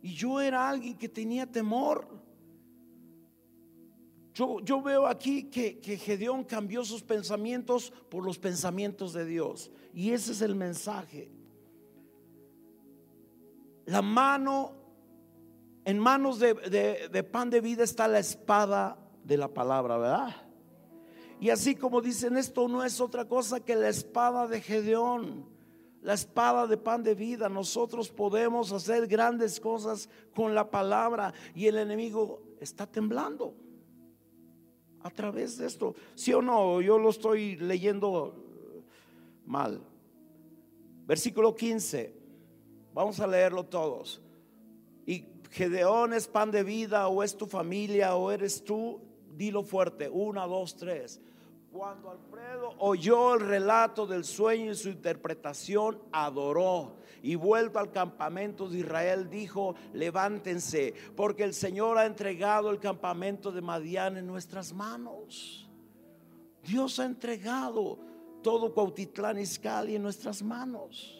Y 0.02 0.14
yo 0.14 0.40
era 0.40 0.68
alguien 0.68 0.98
que 0.98 1.08
tenía 1.08 1.46
temor. 1.46 2.19
Yo, 4.32 4.82
veo 4.82 5.06
aquí 5.06 5.44
que, 5.44 5.80
que 5.80 5.96
Gedeón 5.96 6.44
cambió 6.44 6.84
sus 6.84 7.02
pensamientos 7.02 7.92
por 8.08 8.24
los 8.24 8.38
pensamientos 8.38 9.12
de 9.12 9.24
Dios. 9.24 9.70
Y 9.92 10.12
ese 10.12 10.32
es 10.32 10.42
el 10.42 10.54
mensaje. 10.54 11.30
La 13.86 14.02
mano, 14.02 14.72
en 15.84 15.98
manos 15.98 16.38
de, 16.38 16.54
de, 17.10 17.24
pan 17.24 17.50
de 17.50 17.60
vida 17.60 17.82
está 17.82 18.06
la 18.06 18.20
espada 18.20 18.96
de 19.24 19.36
la 19.36 19.48
palabra, 19.48 19.98
¿verdad? 19.98 20.36
Y 21.40 21.50
así 21.50 21.74
como 21.74 22.00
dicen, 22.00 22.36
esto 22.36 22.68
no 22.68 22.84
es 22.84 23.00
otra 23.00 23.24
cosa 23.26 23.60
que 23.60 23.74
la 23.74 23.88
espada 23.88 24.46
de 24.46 24.60
Gedeón, 24.60 25.48
la 26.02 26.14
espada 26.14 26.68
de 26.68 26.76
pan 26.76 27.02
de 27.02 27.16
vida. 27.16 27.48
Nosotros 27.48 28.10
podemos 28.10 28.70
hacer 28.70 29.08
grandes 29.08 29.58
cosas 29.58 30.08
con 30.36 30.54
la 30.54 30.70
palabra 30.70 31.34
y 31.52 31.66
el 31.66 31.78
enemigo 31.78 32.42
está 32.60 32.86
temblando 32.86 33.56
a 35.02 35.10
través 35.10 35.58
de 35.58 35.66
esto. 35.66 35.94
¿Sí 36.14 36.32
o 36.32 36.42
no? 36.42 36.80
Yo 36.80 36.98
lo 36.98 37.10
estoy 37.10 37.56
leyendo 37.56 38.34
mal. 39.46 39.80
Versículo 41.06 41.54
15. 41.54 42.14
Vamos 42.92 43.20
a 43.20 43.26
leerlo 43.26 43.64
todos. 43.64 44.20
Y 45.06 45.24
Gedeón 45.50 46.12
es 46.12 46.28
pan 46.28 46.50
de 46.50 46.62
vida 46.62 47.08
o 47.08 47.22
es 47.22 47.36
tu 47.36 47.46
familia 47.46 48.16
o 48.16 48.30
eres 48.30 48.64
tú. 48.64 49.00
Dilo 49.36 49.62
fuerte. 49.62 50.08
Una, 50.08 50.46
dos, 50.46 50.76
tres. 50.76 51.20
Cuando 51.72 52.10
Alfredo 52.10 52.74
oyó 52.78 53.34
el 53.34 53.40
relato 53.40 54.06
del 54.06 54.24
sueño 54.24 54.72
y 54.72 54.74
su 54.74 54.88
interpretación, 54.88 56.00
adoró 56.10 56.96
y 57.22 57.34
vuelto 57.34 57.78
al 57.78 57.90
campamento 57.90 58.68
de 58.68 58.78
Israel 58.78 59.28
dijo, 59.28 59.74
levántense, 59.92 60.94
porque 61.16 61.44
el 61.44 61.54
Señor 61.54 61.98
ha 61.98 62.06
entregado 62.06 62.70
el 62.70 62.78
campamento 62.78 63.52
de 63.52 63.60
Madián 63.60 64.16
en 64.16 64.26
nuestras 64.26 64.72
manos. 64.72 65.68
Dios 66.64 66.98
ha 66.98 67.06
entregado 67.06 67.98
todo 68.42 68.72
Cuautitlán 68.72 69.38
Izcalli 69.38 69.96
en 69.96 70.02
nuestras 70.02 70.42
manos. 70.42 71.16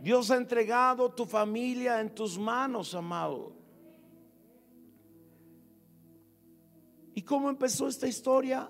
Dios 0.00 0.30
ha 0.30 0.36
entregado 0.36 1.10
tu 1.10 1.24
familia 1.24 2.00
en 2.00 2.14
tus 2.14 2.38
manos, 2.38 2.94
amado. 2.94 3.52
¿Y 7.14 7.22
cómo 7.22 7.48
empezó 7.48 7.88
esta 7.88 8.06
historia? 8.06 8.68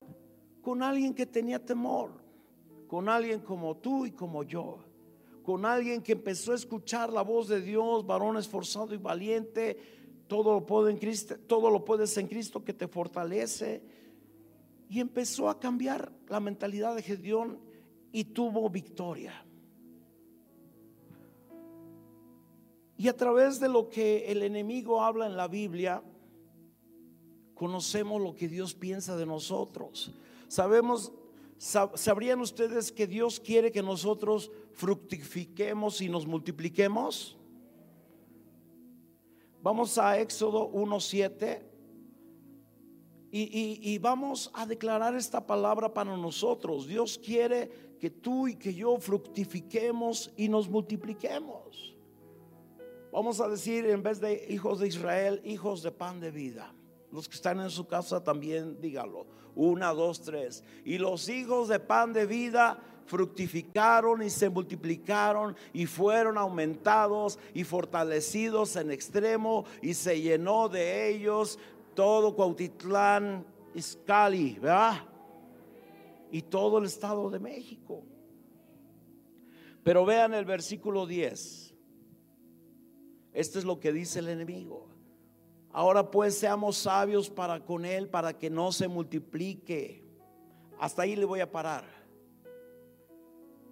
con 0.65 0.83
alguien 0.83 1.12
que 1.12 1.27
tenía 1.27 1.62
temor, 1.62 2.11
con 2.89 3.11
alguien 3.11 3.41
como 3.41 3.77
tú 3.77 4.07
y 4.07 4.12
como 4.12 4.43
yo, 4.43 4.79
con 5.45 5.66
alguien 5.66 6.03
que 6.03 6.12
empezó 6.12 6.53
a 6.53 6.55
escuchar 6.55 7.12
la 7.12 7.20
voz 7.20 7.49
de 7.49 7.61
Dios, 7.61 8.07
varón 8.07 8.38
esforzado 8.38 8.95
y 8.95 8.97
valiente, 8.97 9.76
todo 10.26 10.59
lo 10.59 10.88
en 10.88 10.97
Cristo, 10.97 11.36
todo 11.47 11.70
lo 11.70 11.84
puedes 11.84 12.16
en 12.16 12.26
Cristo 12.26 12.64
que 12.64 12.72
te 12.72 12.88
fortalece. 12.88 13.82
Y 14.88 15.01
empezó 15.01 15.51
a 15.51 15.61
cambiar 15.61 16.11
la 16.28 16.40
mentalidad 16.40 16.97
de 16.97 17.03
Gedeón 17.03 17.59
y 18.11 18.24
tuvo 18.24 18.70
victoria. 18.70 19.45
Y 22.97 23.09
a 23.09 23.16
través 23.16 23.61
de 23.61 23.68
lo 23.68 23.90
que 23.90 24.32
el 24.32 24.42
enemigo 24.42 25.03
habla 25.03 25.26
en 25.26 25.36
la 25.36 25.49
Biblia, 25.49 26.03
conocemos 27.55 28.22
lo 28.22 28.34
que 28.34 28.49
Dios 28.49 28.72
piensa 28.72 29.14
de 29.14 29.26
nosotros. 29.26 30.11
Sabemos, 30.49 31.12
¿sabrían 31.59 32.41
ustedes 32.41 32.93
que 32.93 33.07
Dios 33.07 33.41
quiere 33.41 33.73
que 33.73 33.83
nosotros 33.83 34.51
fructifiquemos 34.73 36.01
y 36.01 36.09
nos 36.09 36.27
multipliquemos? 36.27 37.37
Vamos 39.63 39.97
a 39.97 40.19
Éxodo 40.19 40.71
1.7 40.73 41.63
Y, 43.37 43.99
vamos 43.99 44.51
a 44.55 44.65
declarar 44.65 45.17
esta 45.17 45.45
palabra 45.45 45.93
para 45.93 46.17
nosotros. 46.17 46.87
Dios 46.87 47.19
quiere 47.19 47.97
que 47.99 48.11
tú 48.11 48.47
y 48.47 48.55
que 48.55 48.73
yo 48.73 48.97
fructifiquemos 48.99 50.31
y 50.37 50.49
nos 50.49 50.69
multipliquemos. 50.69 51.97
Vamos 53.11 53.41
a 53.41 53.49
decir 53.49 53.87
en 53.87 54.03
vez 54.03 54.21
de 54.21 54.47
hijos 54.51 54.81
de 54.81 54.89
Israel, 54.89 55.41
hijos 55.45 55.83
de 55.83 55.91
pan 55.91 56.21
de 56.21 56.31
vida. 56.31 56.75
Los 57.11 57.29
que 57.29 57.35
están 57.35 57.61
en 57.61 57.71
su 57.71 57.87
casa 57.87 58.23
también 58.23 58.81
dígalo. 58.81 59.27
Una, 59.55 59.93
dos, 59.93 60.23
tres. 60.23 60.65
Y 60.85 60.99
los 60.99 61.29
hijos 61.29 61.69
de 61.69 61.81
pan 61.81 62.13
de 62.13 62.27
vida 62.27 62.79
fructificaron 63.07 64.23
y 64.23 64.31
se 64.31 64.49
multiplicaron 64.49 65.57
y 65.73 65.87
fueron 65.87 66.39
aumentados 66.39 67.39
y 67.53 67.65
fortalecidos 67.65 68.77
en 68.77 68.91
extremo 68.91 69.65
y 69.83 69.95
se 69.95 70.21
llenó 70.21 70.69
de 70.69 71.09
ellos 71.11 71.59
todo 71.95 72.35
Cuautitlán, 72.35 73.45
Iscali, 73.75 74.59
¿verdad? 74.61 75.03
Y 76.31 76.43
todo 76.43 76.79
el 76.79 76.87
estado 76.87 77.31
de 77.31 77.39
México. 77.39 78.03
Pero 79.85 80.05
vean 80.05 80.35
el 80.35 80.45
versículo 80.45 81.07
10. 81.07 81.75
Esto 83.33 83.59
es 83.59 83.65
lo 83.65 83.79
que 83.79 83.93
dice 83.93 84.21
el 84.21 84.29
enemigo. 84.29 84.89
Ahora 85.75 86.09
pues 86.09 86.39
seamos 86.39 86.77
sabios 86.77 87.29
para 87.29 87.64
con 87.64 87.85
él, 87.85 88.09
para 88.09 88.39
que 88.39 88.49
no 88.49 88.70
se 88.70 88.87
multiplique. 88.87 90.05
Hasta 90.79 91.03
ahí 91.03 91.16
le 91.16 91.25
voy 91.25 91.41
a 91.41 91.51
parar. 91.51 91.85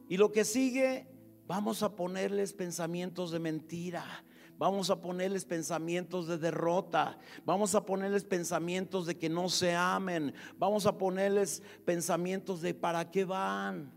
Y 0.08 0.16
lo 0.16 0.32
que 0.32 0.44
sigue, 0.44 1.06
vamos 1.46 1.84
a 1.84 1.94
ponerles 1.94 2.54
pensamientos 2.54 3.30
de 3.30 3.38
mentira. 3.38 4.04
Vamos 4.58 4.90
a 4.90 5.00
ponerles 5.00 5.44
pensamientos 5.44 6.26
de 6.26 6.38
derrota. 6.38 7.18
Vamos 7.44 7.76
a 7.76 7.86
ponerles 7.86 8.24
pensamientos 8.24 9.06
de 9.06 9.16
que 9.16 9.28
no 9.28 9.48
se 9.48 9.76
amen. 9.76 10.34
Vamos 10.58 10.86
a 10.86 10.98
ponerles 10.98 11.62
pensamientos 11.84 12.62
de 12.62 12.74
para 12.74 13.12
qué 13.12 13.24
van. 13.24 13.92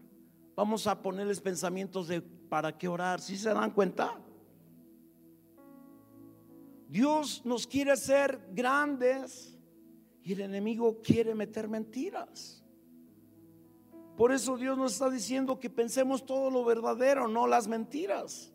Vamos 0.56 0.86
a 0.86 1.02
ponerles 1.02 1.42
pensamientos 1.42 2.08
de 2.08 2.22
para 2.22 2.78
qué 2.78 2.88
orar. 2.88 3.20
¿Sí 3.20 3.36
se 3.36 3.52
dan 3.52 3.72
cuenta? 3.72 4.16
Dios 6.96 7.42
nos 7.44 7.68
quiere 7.68 7.92
hacer 7.92 8.40
grandes 8.54 9.60
y 10.24 10.32
el 10.32 10.40
enemigo 10.40 11.02
quiere 11.02 11.36
meter 11.36 11.68
mentiras. 11.68 12.64
Por 14.16 14.32
eso 14.32 14.56
Dios 14.56 14.78
nos 14.78 14.94
está 14.94 15.10
diciendo 15.10 15.60
que 15.60 15.70
pensemos 15.70 16.26
todo 16.26 16.50
lo 16.50 16.64
verdadero, 16.64 17.28
no 17.28 17.48
las 17.48 17.68
mentiras. 17.68 18.54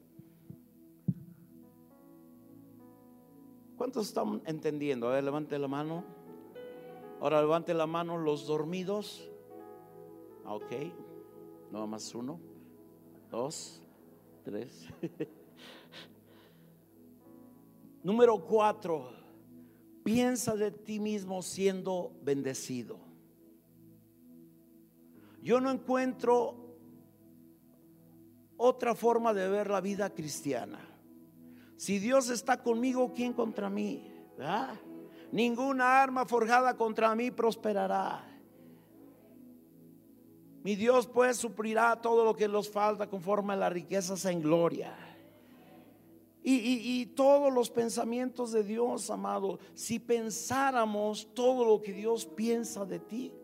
¿Cuántos 3.77 4.07
están 4.07 4.41
entendiendo? 4.47 5.09
A 5.09 5.17
ver, 5.17 5.25
levante 5.25 5.59
la 5.59 5.69
mano. 5.69 6.03
Ahora 7.21 7.43
levante 7.43 7.75
la 7.75 7.87
mano 7.87 8.17
los 8.17 8.47
dormidos. 8.47 9.31
Ah, 10.47 10.55
ok. 10.55 10.73
No 11.71 11.87
más 11.87 12.15
uno, 12.15 12.41
dos, 13.31 13.83
tres. 14.45 14.89
Número 18.03 18.45
cuatro. 18.45 19.13
Piensa 20.03 20.57
de 20.57 20.71
ti 20.71 20.99
mismo 20.99 21.43
siendo 21.43 22.13
bendecido. 22.23 22.99
Yo 25.43 25.61
no 25.61 25.71
encuentro 25.71 26.77
otra 28.57 28.95
forma 28.95 29.33
de 29.33 29.49
ver 29.49 29.71
la 29.71 29.81
vida 29.81 30.11
cristiana. 30.11 30.81
Si 31.77 31.99
Dios 31.99 32.29
está 32.29 32.63
conmigo, 32.63 33.13
¿quién 33.15 33.33
contra 33.33 33.71
mí? 33.71 34.13
Ninguna 35.33 36.03
arma 36.03 36.27
forjada 36.27 36.77
contra 36.77 37.15
mí 37.15 37.31
prosperará. 37.31 38.27
Mi 40.63 40.77
Dios 40.77 41.07
pues 41.07 41.39
suplirá 41.39 41.97
todo 42.01 42.23
lo 42.25 42.37
que 42.37 42.49
nos 42.49 42.69
falta 42.69 43.09
conforme 43.09 43.55
a 43.55 43.57
las 43.57 43.73
riquezas 43.73 44.25
en 44.27 44.43
gloria. 44.43 44.95
Y, 46.43 47.01
y, 47.01 47.07
todos 47.07 47.53
los 47.53 47.69
pensamientos 47.69 48.53
de 48.53 48.65
Dios, 48.65 49.11
amado, 49.11 49.59
si 49.75 49.99
pensáramos 49.99 51.29
todo 51.35 51.67
lo 51.67 51.83
que 51.83 51.93
Dios 51.93 52.25
piensa 52.25 52.87
de 52.87 52.99
ti, 52.99 53.35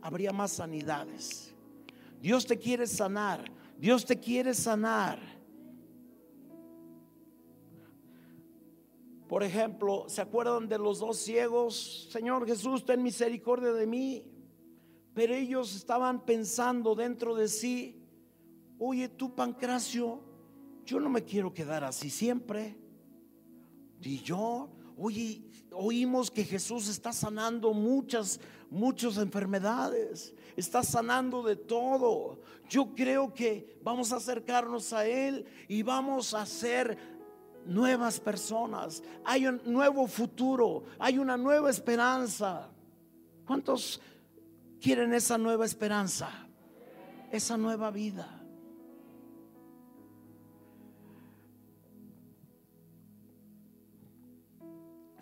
habría 0.00 0.32
más 0.32 0.52
sanidades. 0.52 1.52
Dios 2.20 2.46
te 2.46 2.56
quiere 2.56 2.86
sanar. 2.86 3.50
Dios 3.76 4.06
te 4.06 4.20
quiere 4.20 4.54
sanar. 4.54 5.18
Por 9.26 9.42
ejemplo, 9.42 10.04
¿se 10.08 10.20
acuerdan 10.20 10.68
de 10.68 10.78
los 10.78 11.00
dos 11.00 11.16
ciegos? 11.16 12.08
Señor 12.12 12.46
Jesús, 12.46 12.84
ten 12.84 13.02
misericordia 13.02 13.72
de 13.72 13.86
mí. 13.86 14.24
Pero 15.14 15.34
ellos 15.34 15.74
estaban 15.74 16.24
pensando 16.24 16.94
dentro 16.94 17.34
de 17.34 17.48
sí, 17.48 18.06
oye 18.78 19.08
tú 19.08 19.34
Pancracio, 19.34 20.20
yo 20.84 21.00
no 21.00 21.08
me 21.08 21.24
quiero 21.24 21.52
quedar 21.52 21.84
así 21.84 22.10
siempre. 22.10 22.76
Y 24.00 24.18
yo, 24.20 24.68
oye, 24.96 25.42
oímos 25.72 26.30
que 26.30 26.44
Jesús 26.44 26.88
está 26.88 27.12
sanando 27.12 27.72
muchas, 27.72 28.40
muchas 28.70 29.16
enfermedades, 29.16 30.34
está 30.56 30.82
sanando 30.82 31.42
de 31.42 31.56
todo. 31.56 32.40
Yo 32.68 32.94
creo 32.94 33.32
que 33.32 33.78
vamos 33.82 34.12
a 34.12 34.16
acercarnos 34.16 34.92
a 34.92 35.06
Él 35.06 35.46
y 35.68 35.82
vamos 35.82 36.34
a 36.34 36.44
ser 36.46 36.98
nuevas 37.66 38.18
personas. 38.18 39.02
Hay 39.24 39.46
un 39.46 39.60
nuevo 39.64 40.06
futuro, 40.06 40.84
hay 40.98 41.18
una 41.18 41.36
nueva 41.36 41.70
esperanza. 41.70 42.68
¿Cuántos 43.46 44.00
quieren 44.80 45.14
esa 45.14 45.38
nueva 45.38 45.64
esperanza? 45.64 46.28
Esa 47.30 47.56
nueva 47.56 47.90
vida. 47.90 48.41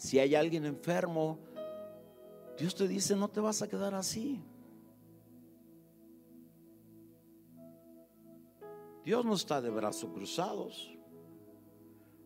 Si 0.01 0.19
hay 0.19 0.35
alguien 0.35 0.65
enfermo, 0.65 1.39
Dios 2.57 2.75
te 2.75 2.89
dice, 2.89 3.15
no 3.15 3.29
te 3.29 3.39
vas 3.39 3.61
a 3.61 3.69
quedar 3.69 3.95
así. 3.95 4.41
Dios 9.05 9.27
no 9.27 9.35
está 9.35 9.61
de 9.61 9.69
brazos 9.69 10.11
cruzados. 10.15 10.91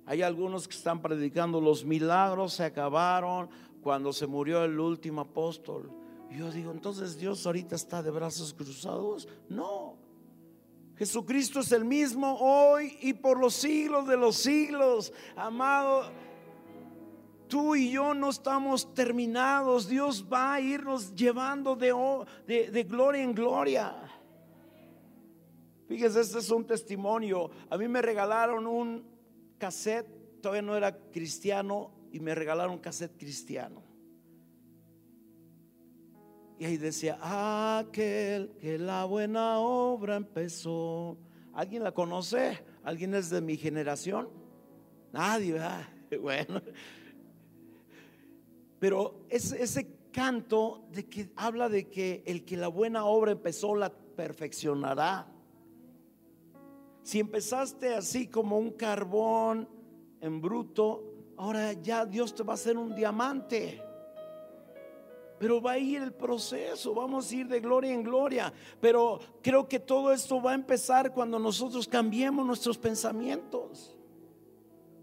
Hay 0.06 0.22
algunos 0.22 0.68
que 0.68 0.76
están 0.76 1.02
predicando 1.02 1.60
los 1.60 1.84
milagros, 1.84 2.52
se 2.52 2.64
acabaron 2.64 3.50
cuando 3.82 4.12
se 4.12 4.28
murió 4.28 4.62
el 4.62 4.78
último 4.78 5.22
apóstol. 5.22 5.90
yo 6.30 6.52
digo, 6.52 6.70
entonces 6.70 7.18
Dios 7.18 7.44
ahorita 7.44 7.74
está 7.74 8.04
de 8.04 8.12
brazos 8.12 8.54
cruzados. 8.54 9.26
No. 9.48 9.96
Jesucristo 10.94 11.58
es 11.58 11.72
el 11.72 11.84
mismo 11.84 12.36
hoy 12.38 12.96
y 13.00 13.14
por 13.14 13.40
los 13.40 13.54
siglos 13.54 14.06
de 14.06 14.16
los 14.16 14.36
siglos. 14.36 15.12
Amado, 15.34 16.04
tú 17.48 17.74
y 17.76 17.90
yo 17.90 18.14
no 18.14 18.30
estamos 18.30 18.94
terminados. 18.94 19.88
Dios 19.88 20.26
va 20.30 20.54
a 20.54 20.60
irnos 20.60 21.14
llevando 21.14 21.76
de, 21.76 22.84
gloria 22.88 23.22
en 23.22 23.34
gloria. 23.34 23.94
Fíjese, 25.88 26.20
este 26.20 26.38
es 26.38 26.50
un 26.50 26.66
testimonio. 26.66 27.50
A 27.70 27.76
mí 27.76 27.88
me 27.88 28.02
regalaron 28.02 28.66
un 28.66 29.04
cassette, 29.58 30.40
todavía 30.40 30.62
no 30.62 30.76
era 30.76 30.96
cristiano, 31.10 31.92
y 32.10 32.20
me 32.20 32.34
regalaron 32.34 32.74
un 32.74 32.80
cassette 32.80 33.16
cristiano. 33.18 33.82
Y 36.58 36.64
ahí 36.64 36.76
decía, 36.76 37.18
aquel 37.78 38.52
que 38.60 38.78
la 38.78 39.04
buena 39.04 39.58
obra 39.58 40.16
empezó. 40.16 41.18
¿Alguien 41.52 41.82
la 41.82 41.92
conoce? 41.92 42.58
¿Alguien 42.84 43.14
es 43.14 43.30
de 43.30 43.40
mi 43.40 43.56
generación? 43.56 44.28
Nadie, 45.12 45.52
¿verdad? 45.52 45.88
Bueno, 46.22 46.62
pero 48.84 49.24
ese 49.30 50.10
canto 50.12 50.84
de 50.92 51.06
que 51.06 51.30
habla 51.36 51.70
de 51.70 51.88
que 51.88 52.22
el 52.26 52.44
que 52.44 52.54
la 52.54 52.68
buena 52.68 53.06
obra 53.06 53.32
empezó 53.32 53.74
la 53.74 53.90
perfeccionará. 53.90 55.26
Si 57.02 57.18
empezaste 57.18 57.94
así 57.94 58.26
como 58.26 58.58
un 58.58 58.72
carbón 58.72 59.66
en 60.20 60.38
bruto, 60.42 61.02
ahora 61.38 61.72
ya 61.72 62.04
Dios 62.04 62.34
te 62.34 62.42
va 62.42 62.52
a 62.52 62.56
hacer 62.56 62.76
un 62.76 62.94
diamante. 62.94 63.80
Pero 65.38 65.62
va 65.62 65.72
a 65.72 65.78
ir 65.78 66.02
el 66.02 66.12
proceso, 66.12 66.92
vamos 66.92 67.30
a 67.30 67.36
ir 67.36 67.48
de 67.48 67.60
gloria 67.60 67.94
en 67.94 68.02
gloria. 68.02 68.52
Pero 68.82 69.18
creo 69.40 69.66
que 69.66 69.80
todo 69.80 70.12
esto 70.12 70.42
va 70.42 70.50
a 70.50 70.56
empezar 70.56 71.10
cuando 71.10 71.38
nosotros 71.38 71.88
cambiemos 71.88 72.44
nuestros 72.44 72.76
pensamientos. 72.76 73.96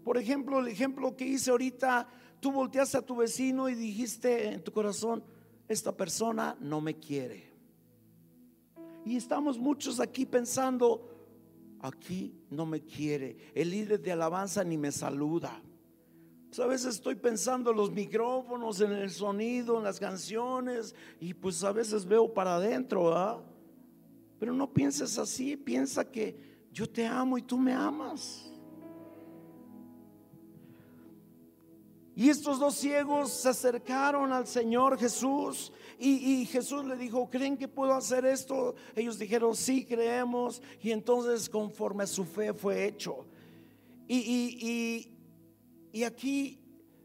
Por 0.04 0.18
ejemplo, 0.18 0.60
el 0.60 0.68
ejemplo 0.68 1.16
que 1.16 1.24
hice 1.24 1.50
ahorita 1.50 2.08
tú 2.42 2.50
volteaste 2.50 2.98
a 2.98 3.02
tu 3.02 3.14
vecino 3.14 3.68
y 3.68 3.76
dijiste 3.76 4.48
en 4.48 4.64
tu 4.64 4.72
corazón, 4.72 5.22
esta 5.68 5.96
persona 5.96 6.56
no 6.58 6.80
me 6.80 6.98
quiere. 6.98 7.52
Y 9.04 9.16
estamos 9.16 9.60
muchos 9.60 10.00
aquí 10.00 10.26
pensando, 10.26 11.08
aquí 11.78 12.34
no 12.50 12.66
me 12.66 12.80
quiere. 12.80 13.36
El 13.54 13.70
líder 13.70 14.02
de 14.02 14.10
alabanza 14.10 14.64
ni 14.64 14.76
me 14.76 14.90
saluda. 14.90 15.62
Pues 16.48 16.58
a 16.58 16.66
veces 16.66 16.96
estoy 16.96 17.14
pensando 17.14 17.70
en 17.70 17.76
los 17.76 17.92
micrófonos, 17.92 18.80
en 18.80 18.90
el 18.90 19.10
sonido, 19.10 19.78
en 19.78 19.84
las 19.84 20.00
canciones, 20.00 20.96
y 21.20 21.34
pues 21.34 21.62
a 21.62 21.70
veces 21.70 22.04
veo 22.04 22.34
para 22.34 22.56
adentro, 22.56 23.16
¿ah? 23.16 23.40
Pero 24.40 24.52
no 24.52 24.72
pienses 24.72 25.16
así, 25.16 25.56
piensa 25.56 26.04
que 26.10 26.36
yo 26.72 26.90
te 26.90 27.06
amo 27.06 27.38
y 27.38 27.42
tú 27.42 27.56
me 27.56 27.72
amas. 27.72 28.51
Y 32.14 32.28
estos 32.28 32.58
dos 32.58 32.74
ciegos 32.74 33.32
se 33.32 33.48
acercaron 33.48 34.32
al 34.32 34.46
Señor 34.46 34.98
Jesús 34.98 35.72
y, 35.98 36.44
Jesús 36.46 36.84
le 36.84 36.96
dijo, 36.96 37.30
¿creen 37.30 37.56
que 37.56 37.68
puedo 37.68 37.94
hacer 37.94 38.24
esto? 38.24 38.74
Ellos 38.96 39.18
dijeron, 39.18 39.54
sí, 39.54 39.84
creemos. 39.84 40.60
Y 40.82 40.90
entonces 40.90 41.48
conforme 41.48 42.04
a 42.04 42.06
su 42.08 42.24
fe 42.24 42.52
fue 42.52 42.86
hecho. 42.86 43.24
Y, 44.08 45.08
y 45.92 46.02
aquí 46.02 46.58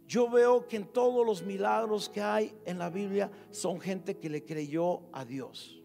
yo 0.07 0.29
veo 0.29 0.67
que 0.67 0.77
en 0.77 0.87
todos 0.87 1.25
los 1.25 1.43
milagros 1.43 2.09
que 2.09 2.21
hay 2.21 2.53
en 2.65 2.79
la 2.79 2.89
Biblia 2.89 3.29
son 3.51 3.79
gente 3.79 4.17
que 4.17 4.29
le 4.29 4.43
creyó 4.43 5.01
a 5.13 5.23
Dios. 5.23 5.81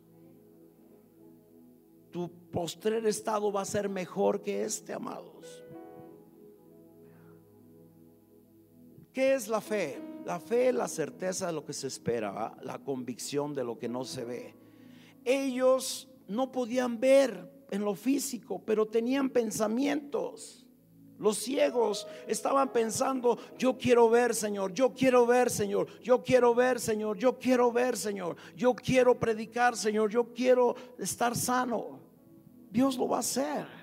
Tu 2.11 2.31
postrer 2.51 3.07
estado 3.07 3.53
va 3.53 3.62
a 3.62 3.66
ser 3.66 3.89
mejor 3.89 4.43
que 4.43 4.64
este, 4.64 4.93
amados. 4.93 5.61
¿Qué 9.12 9.34
es 9.34 9.48
la 9.48 9.60
fe? 9.60 10.00
La 10.24 10.40
fe 10.40 10.68
es 10.68 10.74
la 10.74 10.88
certeza 10.88 11.48
de 11.48 11.52
lo 11.52 11.64
que 11.64 11.72
se 11.72 11.86
espera, 11.86 12.54
la 12.62 12.78
convicción 12.78 13.54
de 13.54 13.64
lo 13.64 13.78
que 13.78 13.88
no 13.88 14.04
se 14.04 14.24
ve. 14.24 14.54
Ellos 15.24 16.08
no 16.28 16.50
podían 16.50 16.98
ver 16.98 17.50
en 17.70 17.84
lo 17.84 17.94
físico, 17.94 18.62
pero 18.64 18.86
tenían 18.86 19.30
pensamientos. 19.30 20.66
Los 21.18 21.38
ciegos 21.38 22.06
estaban 22.26 22.72
pensando, 22.72 23.38
yo 23.58 23.76
quiero 23.76 24.08
ver, 24.10 24.34
Señor, 24.34 24.72
yo 24.72 24.92
quiero 24.92 25.26
ver, 25.26 25.50
Señor, 25.50 25.86
yo 26.00 26.22
quiero 26.22 26.54
ver, 26.54 26.80
Señor, 26.80 27.16
yo 27.16 27.38
quiero 27.38 27.70
ver, 27.70 27.96
Señor, 27.96 28.36
yo 28.56 28.74
quiero 28.74 29.18
predicar, 29.18 29.76
Señor, 29.76 30.10
yo 30.10 30.32
quiero 30.32 30.74
estar 30.98 31.36
sano. 31.36 32.00
Dios 32.70 32.96
lo 32.96 33.08
va 33.08 33.18
a 33.18 33.20
hacer. 33.20 33.82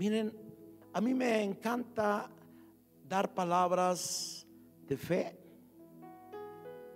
Miren, 0.00 0.32
a 0.94 1.00
mí 1.02 1.12
me 1.12 1.42
encanta 1.42 2.30
dar 3.06 3.34
palabras 3.34 4.46
de 4.86 4.96
fe, 4.96 5.38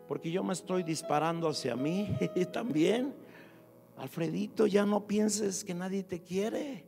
porque 0.08 0.30
yo 0.30 0.42
me 0.42 0.54
estoy 0.54 0.82
disparando 0.82 1.50
hacia 1.50 1.76
mí 1.76 2.16
también. 2.50 3.14
Alfredito, 3.98 4.66
ya 4.66 4.86
no 4.86 5.06
pienses 5.06 5.64
que 5.64 5.74
nadie 5.74 6.02
te 6.02 6.22
quiere. 6.22 6.86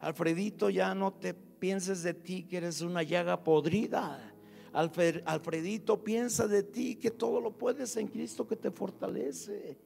Alfredito, 0.00 0.68
ya 0.68 0.96
no 0.96 1.12
te 1.12 1.32
pienses 1.32 2.02
de 2.02 2.14
ti 2.14 2.42
que 2.42 2.56
eres 2.56 2.80
una 2.80 3.04
llaga 3.04 3.44
podrida. 3.44 4.34
Alfredito, 4.72 6.02
piensa 6.02 6.48
de 6.48 6.64
ti 6.64 6.96
que 6.96 7.12
todo 7.12 7.40
lo 7.40 7.56
puedes 7.56 7.96
en 7.96 8.08
Cristo 8.08 8.48
que 8.48 8.56
te 8.56 8.72
fortalece. 8.72 9.78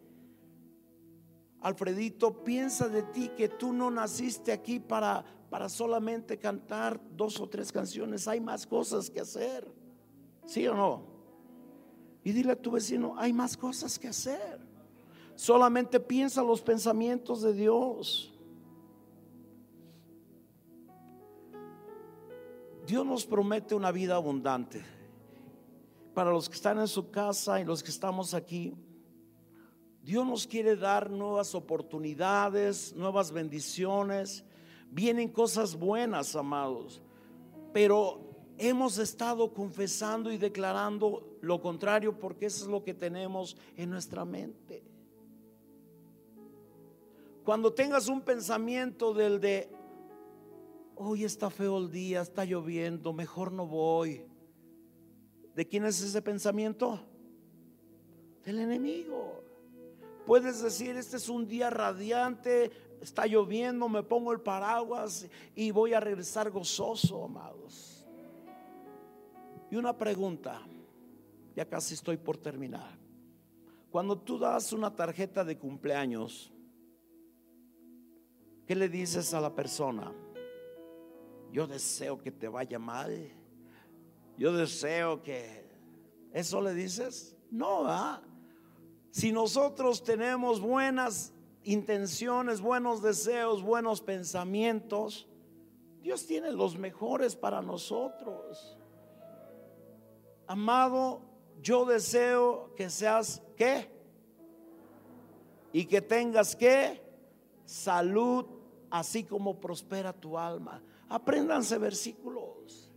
Alfredito, 1.61 2.43
piensa 2.45 2.89
de 2.89 3.03
ti 3.03 3.31
que 3.37 3.49
tú 3.49 3.73
no 3.73 3.91
naciste 3.91 4.53
aquí 4.53 4.81
para 4.81 5.25
para 5.51 5.69
solamente 5.69 6.39
cantar 6.39 7.01
dos 7.17 7.41
o 7.41 7.49
tres 7.49 7.73
canciones. 7.73 8.29
Hay 8.29 8.41
más 8.41 8.67
cosas 8.67 9.11
que 9.11 9.21
hacer. 9.21 9.71
¿Sí 10.47 10.67
o 10.69 10.75
no? 10.75 11.03
Y 12.23 12.33
dile 12.33 12.53
a 12.53 12.57
tu 12.57 12.71
vecino, 12.71 13.15
hay 13.19 13.33
más 13.33 13.57
cosas 13.57 13.99
que 13.99 14.09
hacer. 14.09 14.61
Solamente 15.35 15.99
piensa 15.99 16.43
los 16.43 16.63
pensamientos 16.63 17.43
de 17.43 17.53
Dios. 17.53 18.33
Dios 22.87 23.05
nos 23.05 23.27
promete 23.27 23.75
una 23.75 23.91
vida 23.91 24.15
abundante. 24.15 24.85
Para 26.15 26.31
los 26.31 26.49
que 26.49 26.55
están 26.55 26.79
en 26.79 26.89
su 26.89 27.11
casa 27.11 27.61
y 27.61 27.65
los 27.65 27.83
que 27.83 27.91
estamos 27.91 28.35
aquí, 28.35 28.75
Dios 30.03 30.27
nos 30.27 30.47
quiere 30.47 30.77
dar 30.77 31.11
nuevas 31.11 31.55
oportunidades, 31.55 32.95
nuevas 32.95 33.33
bendiciones 33.33 34.45
vienen 34.91 35.29
cosas 35.29 35.77
buenas, 35.77 36.35
amados, 36.35 37.01
pero 37.73 38.21
hemos 38.59 38.99
estado 38.99 39.53
confesando 39.53 40.33
y 40.33 40.37
declarando 40.37 41.39
lo 41.41 41.61
contrario 41.63 42.19
porque 42.19 42.47
eso 42.47 42.65
es 42.65 42.71
lo 42.71 42.83
que 42.83 42.93
tenemos 42.93 43.57
en 43.77 43.91
nuestra 43.91 44.25
mente. 44.25 44.83
Cuando 47.45 47.73
tengas 47.73 48.09
un 48.09 48.21
pensamiento 48.21 49.15
del 49.15 49.41
de, 49.41 49.71
hoy 50.97 51.25
está 51.25 51.49
feo 51.49 51.79
el 51.79 51.91
día, 51.91 52.21
está 52.21 52.45
lloviendo, 52.45 53.13
mejor 53.13 53.51
no 53.53 53.67
voy. 53.67 54.25
¿De 55.55 55.67
quién 55.67 55.85
es 55.85 56.01
ese 56.03 56.21
pensamiento? 56.21 57.01
Del 58.45 58.59
enemigo. 58.59 59.43
Puedes 60.31 60.63
decir, 60.63 60.97
este 60.97 61.17
es 61.17 61.29
un 61.29 61.49
día 61.49 61.71
radiante, 61.71 62.71
está 63.01 63.27
lloviendo, 63.27 63.89
me 63.89 64.05
pongo 64.05 64.31
el 64.31 64.41
paraguas 64.41 65.27
y 65.57 65.73
voy 65.73 65.93
a 65.93 65.99
regresar 65.99 66.53
gozoso, 66.53 67.25
amados. 67.25 68.07
Y 69.73 69.75
una 69.75 69.99
pregunta, 69.99 70.63
ya 71.57 71.69
casi 71.69 71.95
estoy 71.95 72.17
por 72.17 72.37
terminar. 72.37 72.97
Cuando 73.91 74.17
tú 74.17 74.39
das 74.39 74.73
una 74.73 74.95
tarjeta 74.95 75.43
de 75.43 75.59
cumpleaños, 75.59 76.53
¿qué 78.69 78.77
le 78.77 78.89
dices 78.89 79.35
a 79.35 79.41
la 79.41 79.53
persona? 79.53 80.13
Yo 81.51 81.67
deseo 81.67 82.23
que 82.23 82.31
te 82.31 82.47
vaya 82.47 82.79
mal. 82.79 83.33
Yo 84.39 84.53
deseo 84.53 85.25
que... 85.25 85.69
¿Eso 86.33 86.61
le 86.61 86.73
dices? 86.73 87.37
No, 87.51 87.85
¿ah? 87.89 88.23
Si 89.11 89.33
nosotros 89.33 90.05
tenemos 90.05 90.61
buenas 90.61 91.33
intenciones, 91.65 92.61
buenos 92.61 93.03
deseos, 93.03 93.63
buenos 93.63 94.01
pensamientos, 94.01 95.29
Dios 96.01 96.27
tiene 96.27 96.53
los 96.53 96.79
mejores 96.79 97.37
para 97.37 97.61
nosotros. 97.61 98.79
Amado, 100.47 101.23
yo 101.61 101.85
deseo 101.85 102.75
que 102.75 102.89
seas 102.89 103.43
qué? 103.57 103.91
Y 105.73 105.85
que 105.85 106.01
tengas 106.01 106.57
qué? 106.57 107.03
Salud, 107.65 108.47
así 108.91 109.25
como 109.25 109.61
prospera 109.61 110.13
tu 110.13 110.39
alma. 110.39 110.83
Apréndanse 111.09 111.79
versículos. 111.79 112.93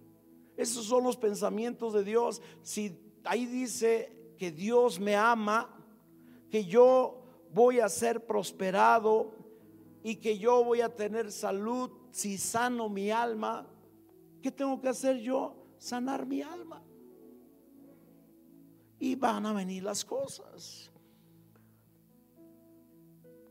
Esos 0.56 0.86
son 0.86 1.04
los 1.04 1.18
pensamientos 1.18 1.94
de 1.94 2.04
Dios. 2.04 2.42
Si 2.62 2.98
ahí 3.24 3.46
dice 3.46 4.34
que 4.38 4.52
Dios 4.52 5.00
me 5.00 5.16
ama, 5.16 5.83
que 6.54 6.66
yo 6.66 7.20
voy 7.52 7.80
a 7.80 7.90
ser 7.90 8.28
prosperado 8.28 9.32
y 10.04 10.18
que 10.18 10.38
yo 10.38 10.64
voy 10.64 10.82
a 10.82 10.96
tener 10.96 11.32
salud 11.32 11.90
si 12.12 12.38
sano 12.38 12.90
mi 12.90 13.10
alma. 13.10 13.66
¿Qué 14.40 14.52
tengo 14.52 14.80
que 14.80 14.90
hacer 14.90 15.18
yo? 15.18 15.56
Sanar 15.80 16.28
mi 16.28 16.44
alma. 16.44 16.84
Y 19.00 19.16
van 19.16 19.48
a 19.48 19.54
venir 19.54 19.82
las 19.82 20.06
cosas. 20.06 20.92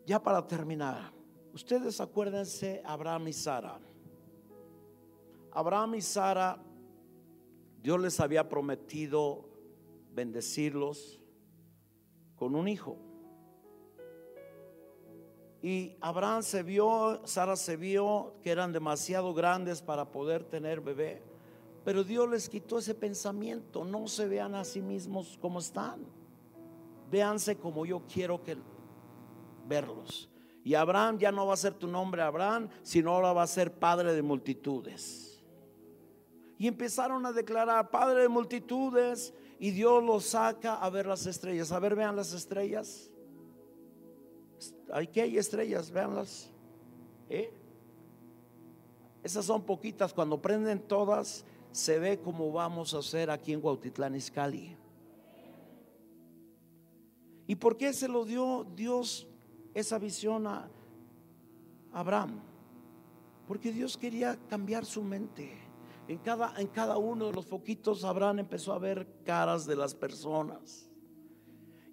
Ya 0.07 0.23
para 0.23 0.47
terminar, 0.47 1.13
ustedes 1.53 2.01
acuérdense 2.01 2.83
Abraham 2.85 3.27
y 3.27 3.33
Sara. 3.33 3.81
Abraham 5.51 5.97
y 5.97 6.03
Sara, 6.03 6.57
Dios 7.83 8.01
les 8.01 8.21
había 8.21 8.49
prometido 8.49 9.49
bendecirlos 10.13 11.22
con 12.43 12.57
un 12.57 12.67
hijo. 12.67 12.97
Y 15.63 15.95
Abraham 16.01 16.43
se 16.43 16.65
vio, 16.65 17.21
Sara 17.25 17.55
se 17.55 17.77
vio 17.77 18.35
que 18.43 18.51
eran 18.51 18.73
demasiado 18.73 19.33
grandes 19.33 19.81
para 19.81 20.11
poder 20.11 20.43
tener 20.43 20.81
bebé. 20.81 21.23
Pero 21.85 22.03
Dios 22.03 22.29
les 22.29 22.49
quitó 22.49 22.81
ese 22.81 22.97
pensamiento. 22.97 23.85
No 23.85 24.09
se 24.09 24.27
vean 24.27 24.57
a 24.57 24.65
sí 24.65 24.83
mismos 24.83 25.39
como 25.41 25.61
están. 25.61 26.05
Véanse 27.13 27.59
como 27.59 27.87
yo 27.87 28.03
quiero 28.13 28.43
que 28.43 28.57
verlos. 29.69 30.29
Y 30.65 30.75
Abraham 30.75 31.19
ya 31.19 31.31
no 31.31 31.47
va 31.47 31.55
a 31.55 31.57
ser 31.57 31.75
tu 31.75 31.87
nombre 31.87 32.23
Abraham, 32.23 32.71
sino 32.83 33.13
ahora 33.13 33.33
va 33.33 33.45
a 33.45 33.47
ser 33.47 33.73
padre 33.73 34.15
de 34.15 34.23
multitudes. 34.23 35.32
Y 36.63 36.69
empezaron 36.69 37.27
a 37.27 37.33
declarar 37.33 37.91
padre 37.91 38.23
de 38.23 38.29
multitudes. 38.29 39.35
Y 39.59 39.73
Dios 39.73 40.01
los 40.01 40.27
saca 40.27 40.77
a 40.77 40.89
ver 40.91 41.07
las 41.07 41.27
estrellas. 41.27 41.73
A 41.73 41.81
ver, 41.81 41.97
vean 41.97 42.15
las 42.15 42.33
estrellas. 42.33 43.11
Aquí 44.93 45.19
hay 45.19 45.39
estrellas, 45.39 45.91
véanlas. 45.91 46.53
¿Eh? 47.29 47.53
Esas 49.25 49.45
son 49.45 49.65
poquitas, 49.65 50.13
cuando 50.13 50.41
prenden 50.41 50.79
todas, 50.79 51.45
se 51.73 51.99
ve 51.99 52.21
como 52.21 52.53
vamos 52.53 52.95
a 52.95 52.99
hacer 52.99 53.29
aquí 53.29 53.53
en 53.53 53.61
Cuautitlán 53.61 54.15
Izcalli. 54.15 54.77
¿Y 57.49 57.57
por 57.57 57.77
qué 57.77 57.93
se 57.93 58.07
lo 58.07 58.25
dio 58.25 58.69
Dios 58.77 59.27
esa 59.75 59.99
visión 59.99 60.47
a, 60.47 60.71
Abraham. 61.93 62.39
Porque 63.49 63.73
Dios 63.73 63.97
quería 63.97 64.39
cambiar 64.49 64.85
su 64.85 65.03
mente. 65.03 65.72
En 66.09 66.19
cada, 66.19 66.55
en 66.61 66.67
cada 66.67 66.99
uno 66.99 67.27
de 67.27 67.33
los 67.33 67.47
foquitos 67.47 68.05
Abraham 68.05 68.41
empezó 68.41 68.73
a 68.73 68.79
ver 68.79 69.07
caras 69.25 69.67
de 69.67 69.77
las 69.77 69.95
personas. 69.95 70.91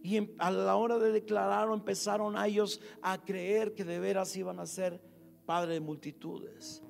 Y 0.01 0.34
a 0.38 0.51
la 0.51 0.76
hora 0.76 0.97
de 0.97 1.12
declararlo 1.12 1.74
empezaron 1.74 2.38
a 2.38 2.47
ellos 2.47 2.82
a 3.01 3.24
creer 3.24 3.74
que 3.74 3.84
de 3.84 3.99
veras 3.99 4.36
iban 4.36 4.60
a 4.60 4.66
ser 4.66 5.01
padre 5.45 5.74
de 5.74 5.80
multitudes. 5.82 6.82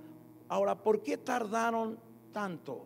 Ahora, 0.48 0.82
¿por 0.82 1.02
qué 1.02 1.18
tardaron 1.18 2.00
tanto? 2.32 2.86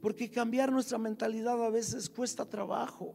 Porque 0.00 0.30
cambiar 0.30 0.72
nuestra 0.72 0.98
mentalidad 0.98 1.62
a 1.64 1.70
veces 1.70 2.08
cuesta 2.08 2.44
trabajo. 2.44 3.14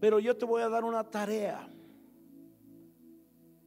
Pero 0.00 0.18
yo 0.18 0.36
te 0.36 0.44
voy 0.44 0.62
a 0.62 0.68
dar 0.68 0.84
una 0.84 1.04
tarea. 1.04 1.68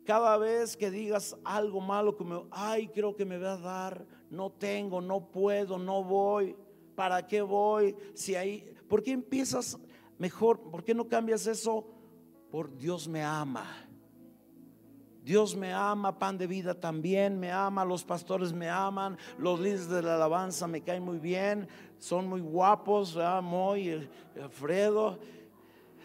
Cada 0.10 0.38
vez 0.38 0.76
que 0.76 0.89
digas 0.89 1.38
algo 1.43 1.80
malo, 1.80 2.18
como, 2.18 2.47
ay, 2.49 2.88
creo 2.88 3.16
que 3.16 3.26
me 3.26 3.38
va 3.38 3.53
a 3.53 3.57
dar, 3.57 4.07
no 4.32 4.51
tengo, 4.51 5.01
no 5.01 5.30
puedo, 5.30 5.78
no 5.78 6.03
voy, 6.03 6.55
¿para 6.95 7.28
qué 7.28 7.43
voy? 7.43 7.95
Si 8.16 8.34
hay, 8.34 8.74
¿por 8.88 9.03
qué 9.03 9.12
empiezas 9.12 9.78
mejor? 10.18 10.62
¿Por 10.72 10.84
qué 10.84 10.95
no 10.95 11.07
cambias 11.07 11.45
eso? 11.45 11.86
Por 12.49 12.76
Dios 12.76 13.07
me 13.07 13.22
ama. 13.22 13.68
Dios 15.22 15.55
me 15.55 15.72
ama, 15.72 16.18
pan 16.18 16.39
de 16.39 16.47
vida 16.47 16.74
también 16.74 17.39
me 17.39 17.51
ama, 17.51 17.86
los 17.86 18.03
pastores 18.03 18.51
me 18.51 18.68
aman, 18.68 19.16
los 19.38 19.60
líderes 19.60 19.89
de 19.89 20.01
la 20.01 20.16
alabanza 20.16 20.66
me 20.66 20.82
caen 20.82 21.03
muy 21.03 21.20
bien, 21.20 21.68
son 21.99 22.28
muy 22.28 22.41
guapos, 22.41 23.16
muy 23.43 23.89
eh, 23.89 24.10
Alfredo. 24.41 25.20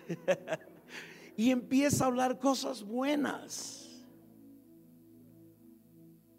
y 1.38 1.50
empieza 1.50 2.05
a 2.05 2.09
hablar 2.09 2.38
cosas 2.38 2.82
buenas 2.82 3.84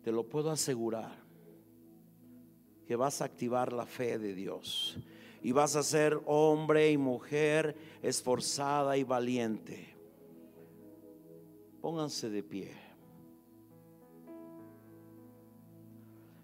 te 0.05 0.11
lo 0.11 0.23
puedo 0.23 0.51
asegurar, 0.51 1.15
que 2.85 2.95
vas 2.95 3.23
a 3.23 3.25
activar 3.25 3.73
la 3.73 3.87
fe 3.87 4.19
de 4.19 4.35
Dios 4.35 4.99
y 5.41 5.51
vas 5.51 5.75
a 5.75 5.81
ser 5.81 6.21
hombre 6.27 6.91
y 6.91 6.97
mujer 6.99 7.75
esforzada 8.03 8.97
y 8.97 9.03
valiente. 9.03 9.95
Pónganse 11.81 12.29
de 12.29 12.43
pie. 12.43 12.71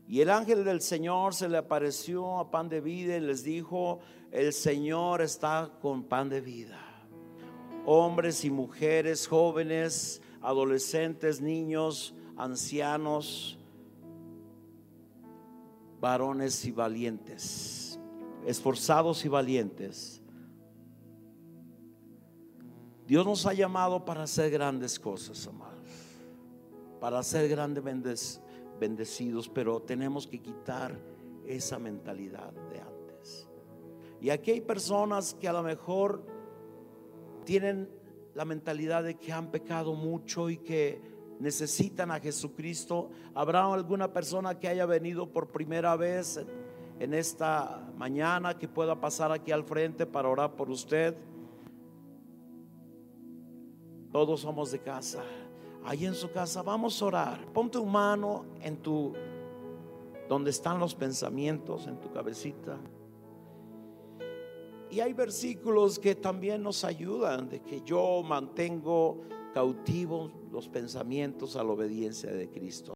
Y 0.08 0.22
el 0.22 0.32
ángel 0.32 0.66
del 0.66 0.82
Señor 0.82 1.36
se 1.36 1.48
le 1.48 1.58
apareció 1.58 2.40
a 2.40 2.50
pan 2.50 2.68
de 2.68 2.82
vida 2.82 3.16
y 3.16 3.20
les 3.22 3.44
dijo, 3.44 4.00
el 4.32 4.54
Señor 4.54 5.22
está 5.22 5.72
con 5.80 6.06
pan 6.06 6.30
de 6.30 6.42
vida. 6.42 6.80
Hombres 7.86 8.44
y 8.44 8.50
mujeres, 8.50 9.28
jóvenes, 9.28 10.20
adolescentes, 10.42 11.42
niños, 11.42 12.16
ancianos, 12.38 13.58
varones 16.00 16.66
y 16.66 16.72
valientes, 16.72 18.00
esforzados 18.46 19.24
y 19.24 19.30
valientes. 19.30 20.22
Dios 23.08 23.26
nos 23.26 23.46
ha 23.46 23.54
llamado 23.54 24.06
para 24.06 24.24
hacer 24.24 24.50
grandes 24.52 25.00
cosas, 25.00 25.46
amados, 25.48 25.90
para 27.00 27.22
ser 27.24 27.50
grandes 27.50 28.42
bendecidos, 28.80 29.50
pero 29.50 29.82
tenemos 29.82 30.26
que 30.26 30.40
quitar 30.40 30.98
esa 31.46 31.78
mentalidad 31.78 32.52
de 32.72 32.80
antes. 32.80 33.50
Y 34.22 34.30
aquí 34.30 34.52
hay 34.52 34.62
personas 34.62 35.34
que 35.34 35.48
a 35.48 35.54
lo 35.54 35.62
mejor 35.62 36.24
tienen 37.44 37.90
la 38.34 38.46
mentalidad 38.46 39.04
de 39.04 39.16
que 39.16 39.34
han 39.34 39.52
pecado 39.52 39.94
mucho 39.94 40.50
y 40.50 40.58
que 40.58 41.02
necesitan 41.42 42.12
a 42.12 42.20
Jesucristo. 42.20 43.10
¿Habrá 43.34 43.66
alguna 43.74 44.14
persona 44.14 44.58
que 44.58 44.68
haya 44.68 44.86
venido 44.86 45.28
por 45.28 45.50
primera 45.50 45.96
vez 45.96 46.40
en 47.00 47.14
esta 47.14 47.92
mañana 47.98 48.58
que 48.58 48.68
pueda 48.68 49.00
pasar 49.00 49.32
aquí 49.32 49.52
al 49.52 49.64
frente 49.64 50.06
para 50.06 50.30
orar 50.30 50.56
por 50.56 50.70
usted? 50.70 51.16
Todos 54.12 54.42
somos 54.42 54.72
de 54.72 54.80
casa. 54.80 55.24
Ahí 55.84 56.06
en 56.06 56.14
su 56.14 56.32
casa 56.32 56.62
vamos 56.62 57.02
a 57.02 57.06
orar. 57.06 57.46
Ponte 57.54 57.80
tu 57.80 57.86
mano 57.86 58.46
en 58.62 58.78
tu 58.78 59.14
donde 60.30 60.52
están 60.52 60.80
los 60.80 60.96
pensamientos 60.96 61.88
en 61.88 62.00
tu 62.00 62.12
cabecita. 62.12 62.78
Y 64.90 65.00
hay 65.00 65.14
versículos 65.14 65.98
que 65.98 66.16
también 66.16 66.62
nos 66.62 66.84
ayudan 66.84 67.50
de 67.50 67.62
que 67.62 67.82
yo 67.82 68.22
mantengo 68.24 69.24
cautivos 69.54 70.32
los 70.52 70.68
pensamientos 70.68 71.56
a 71.56 71.64
la 71.64 71.72
obediencia 71.72 72.32
de 72.32 72.50
Cristo. 72.50 72.90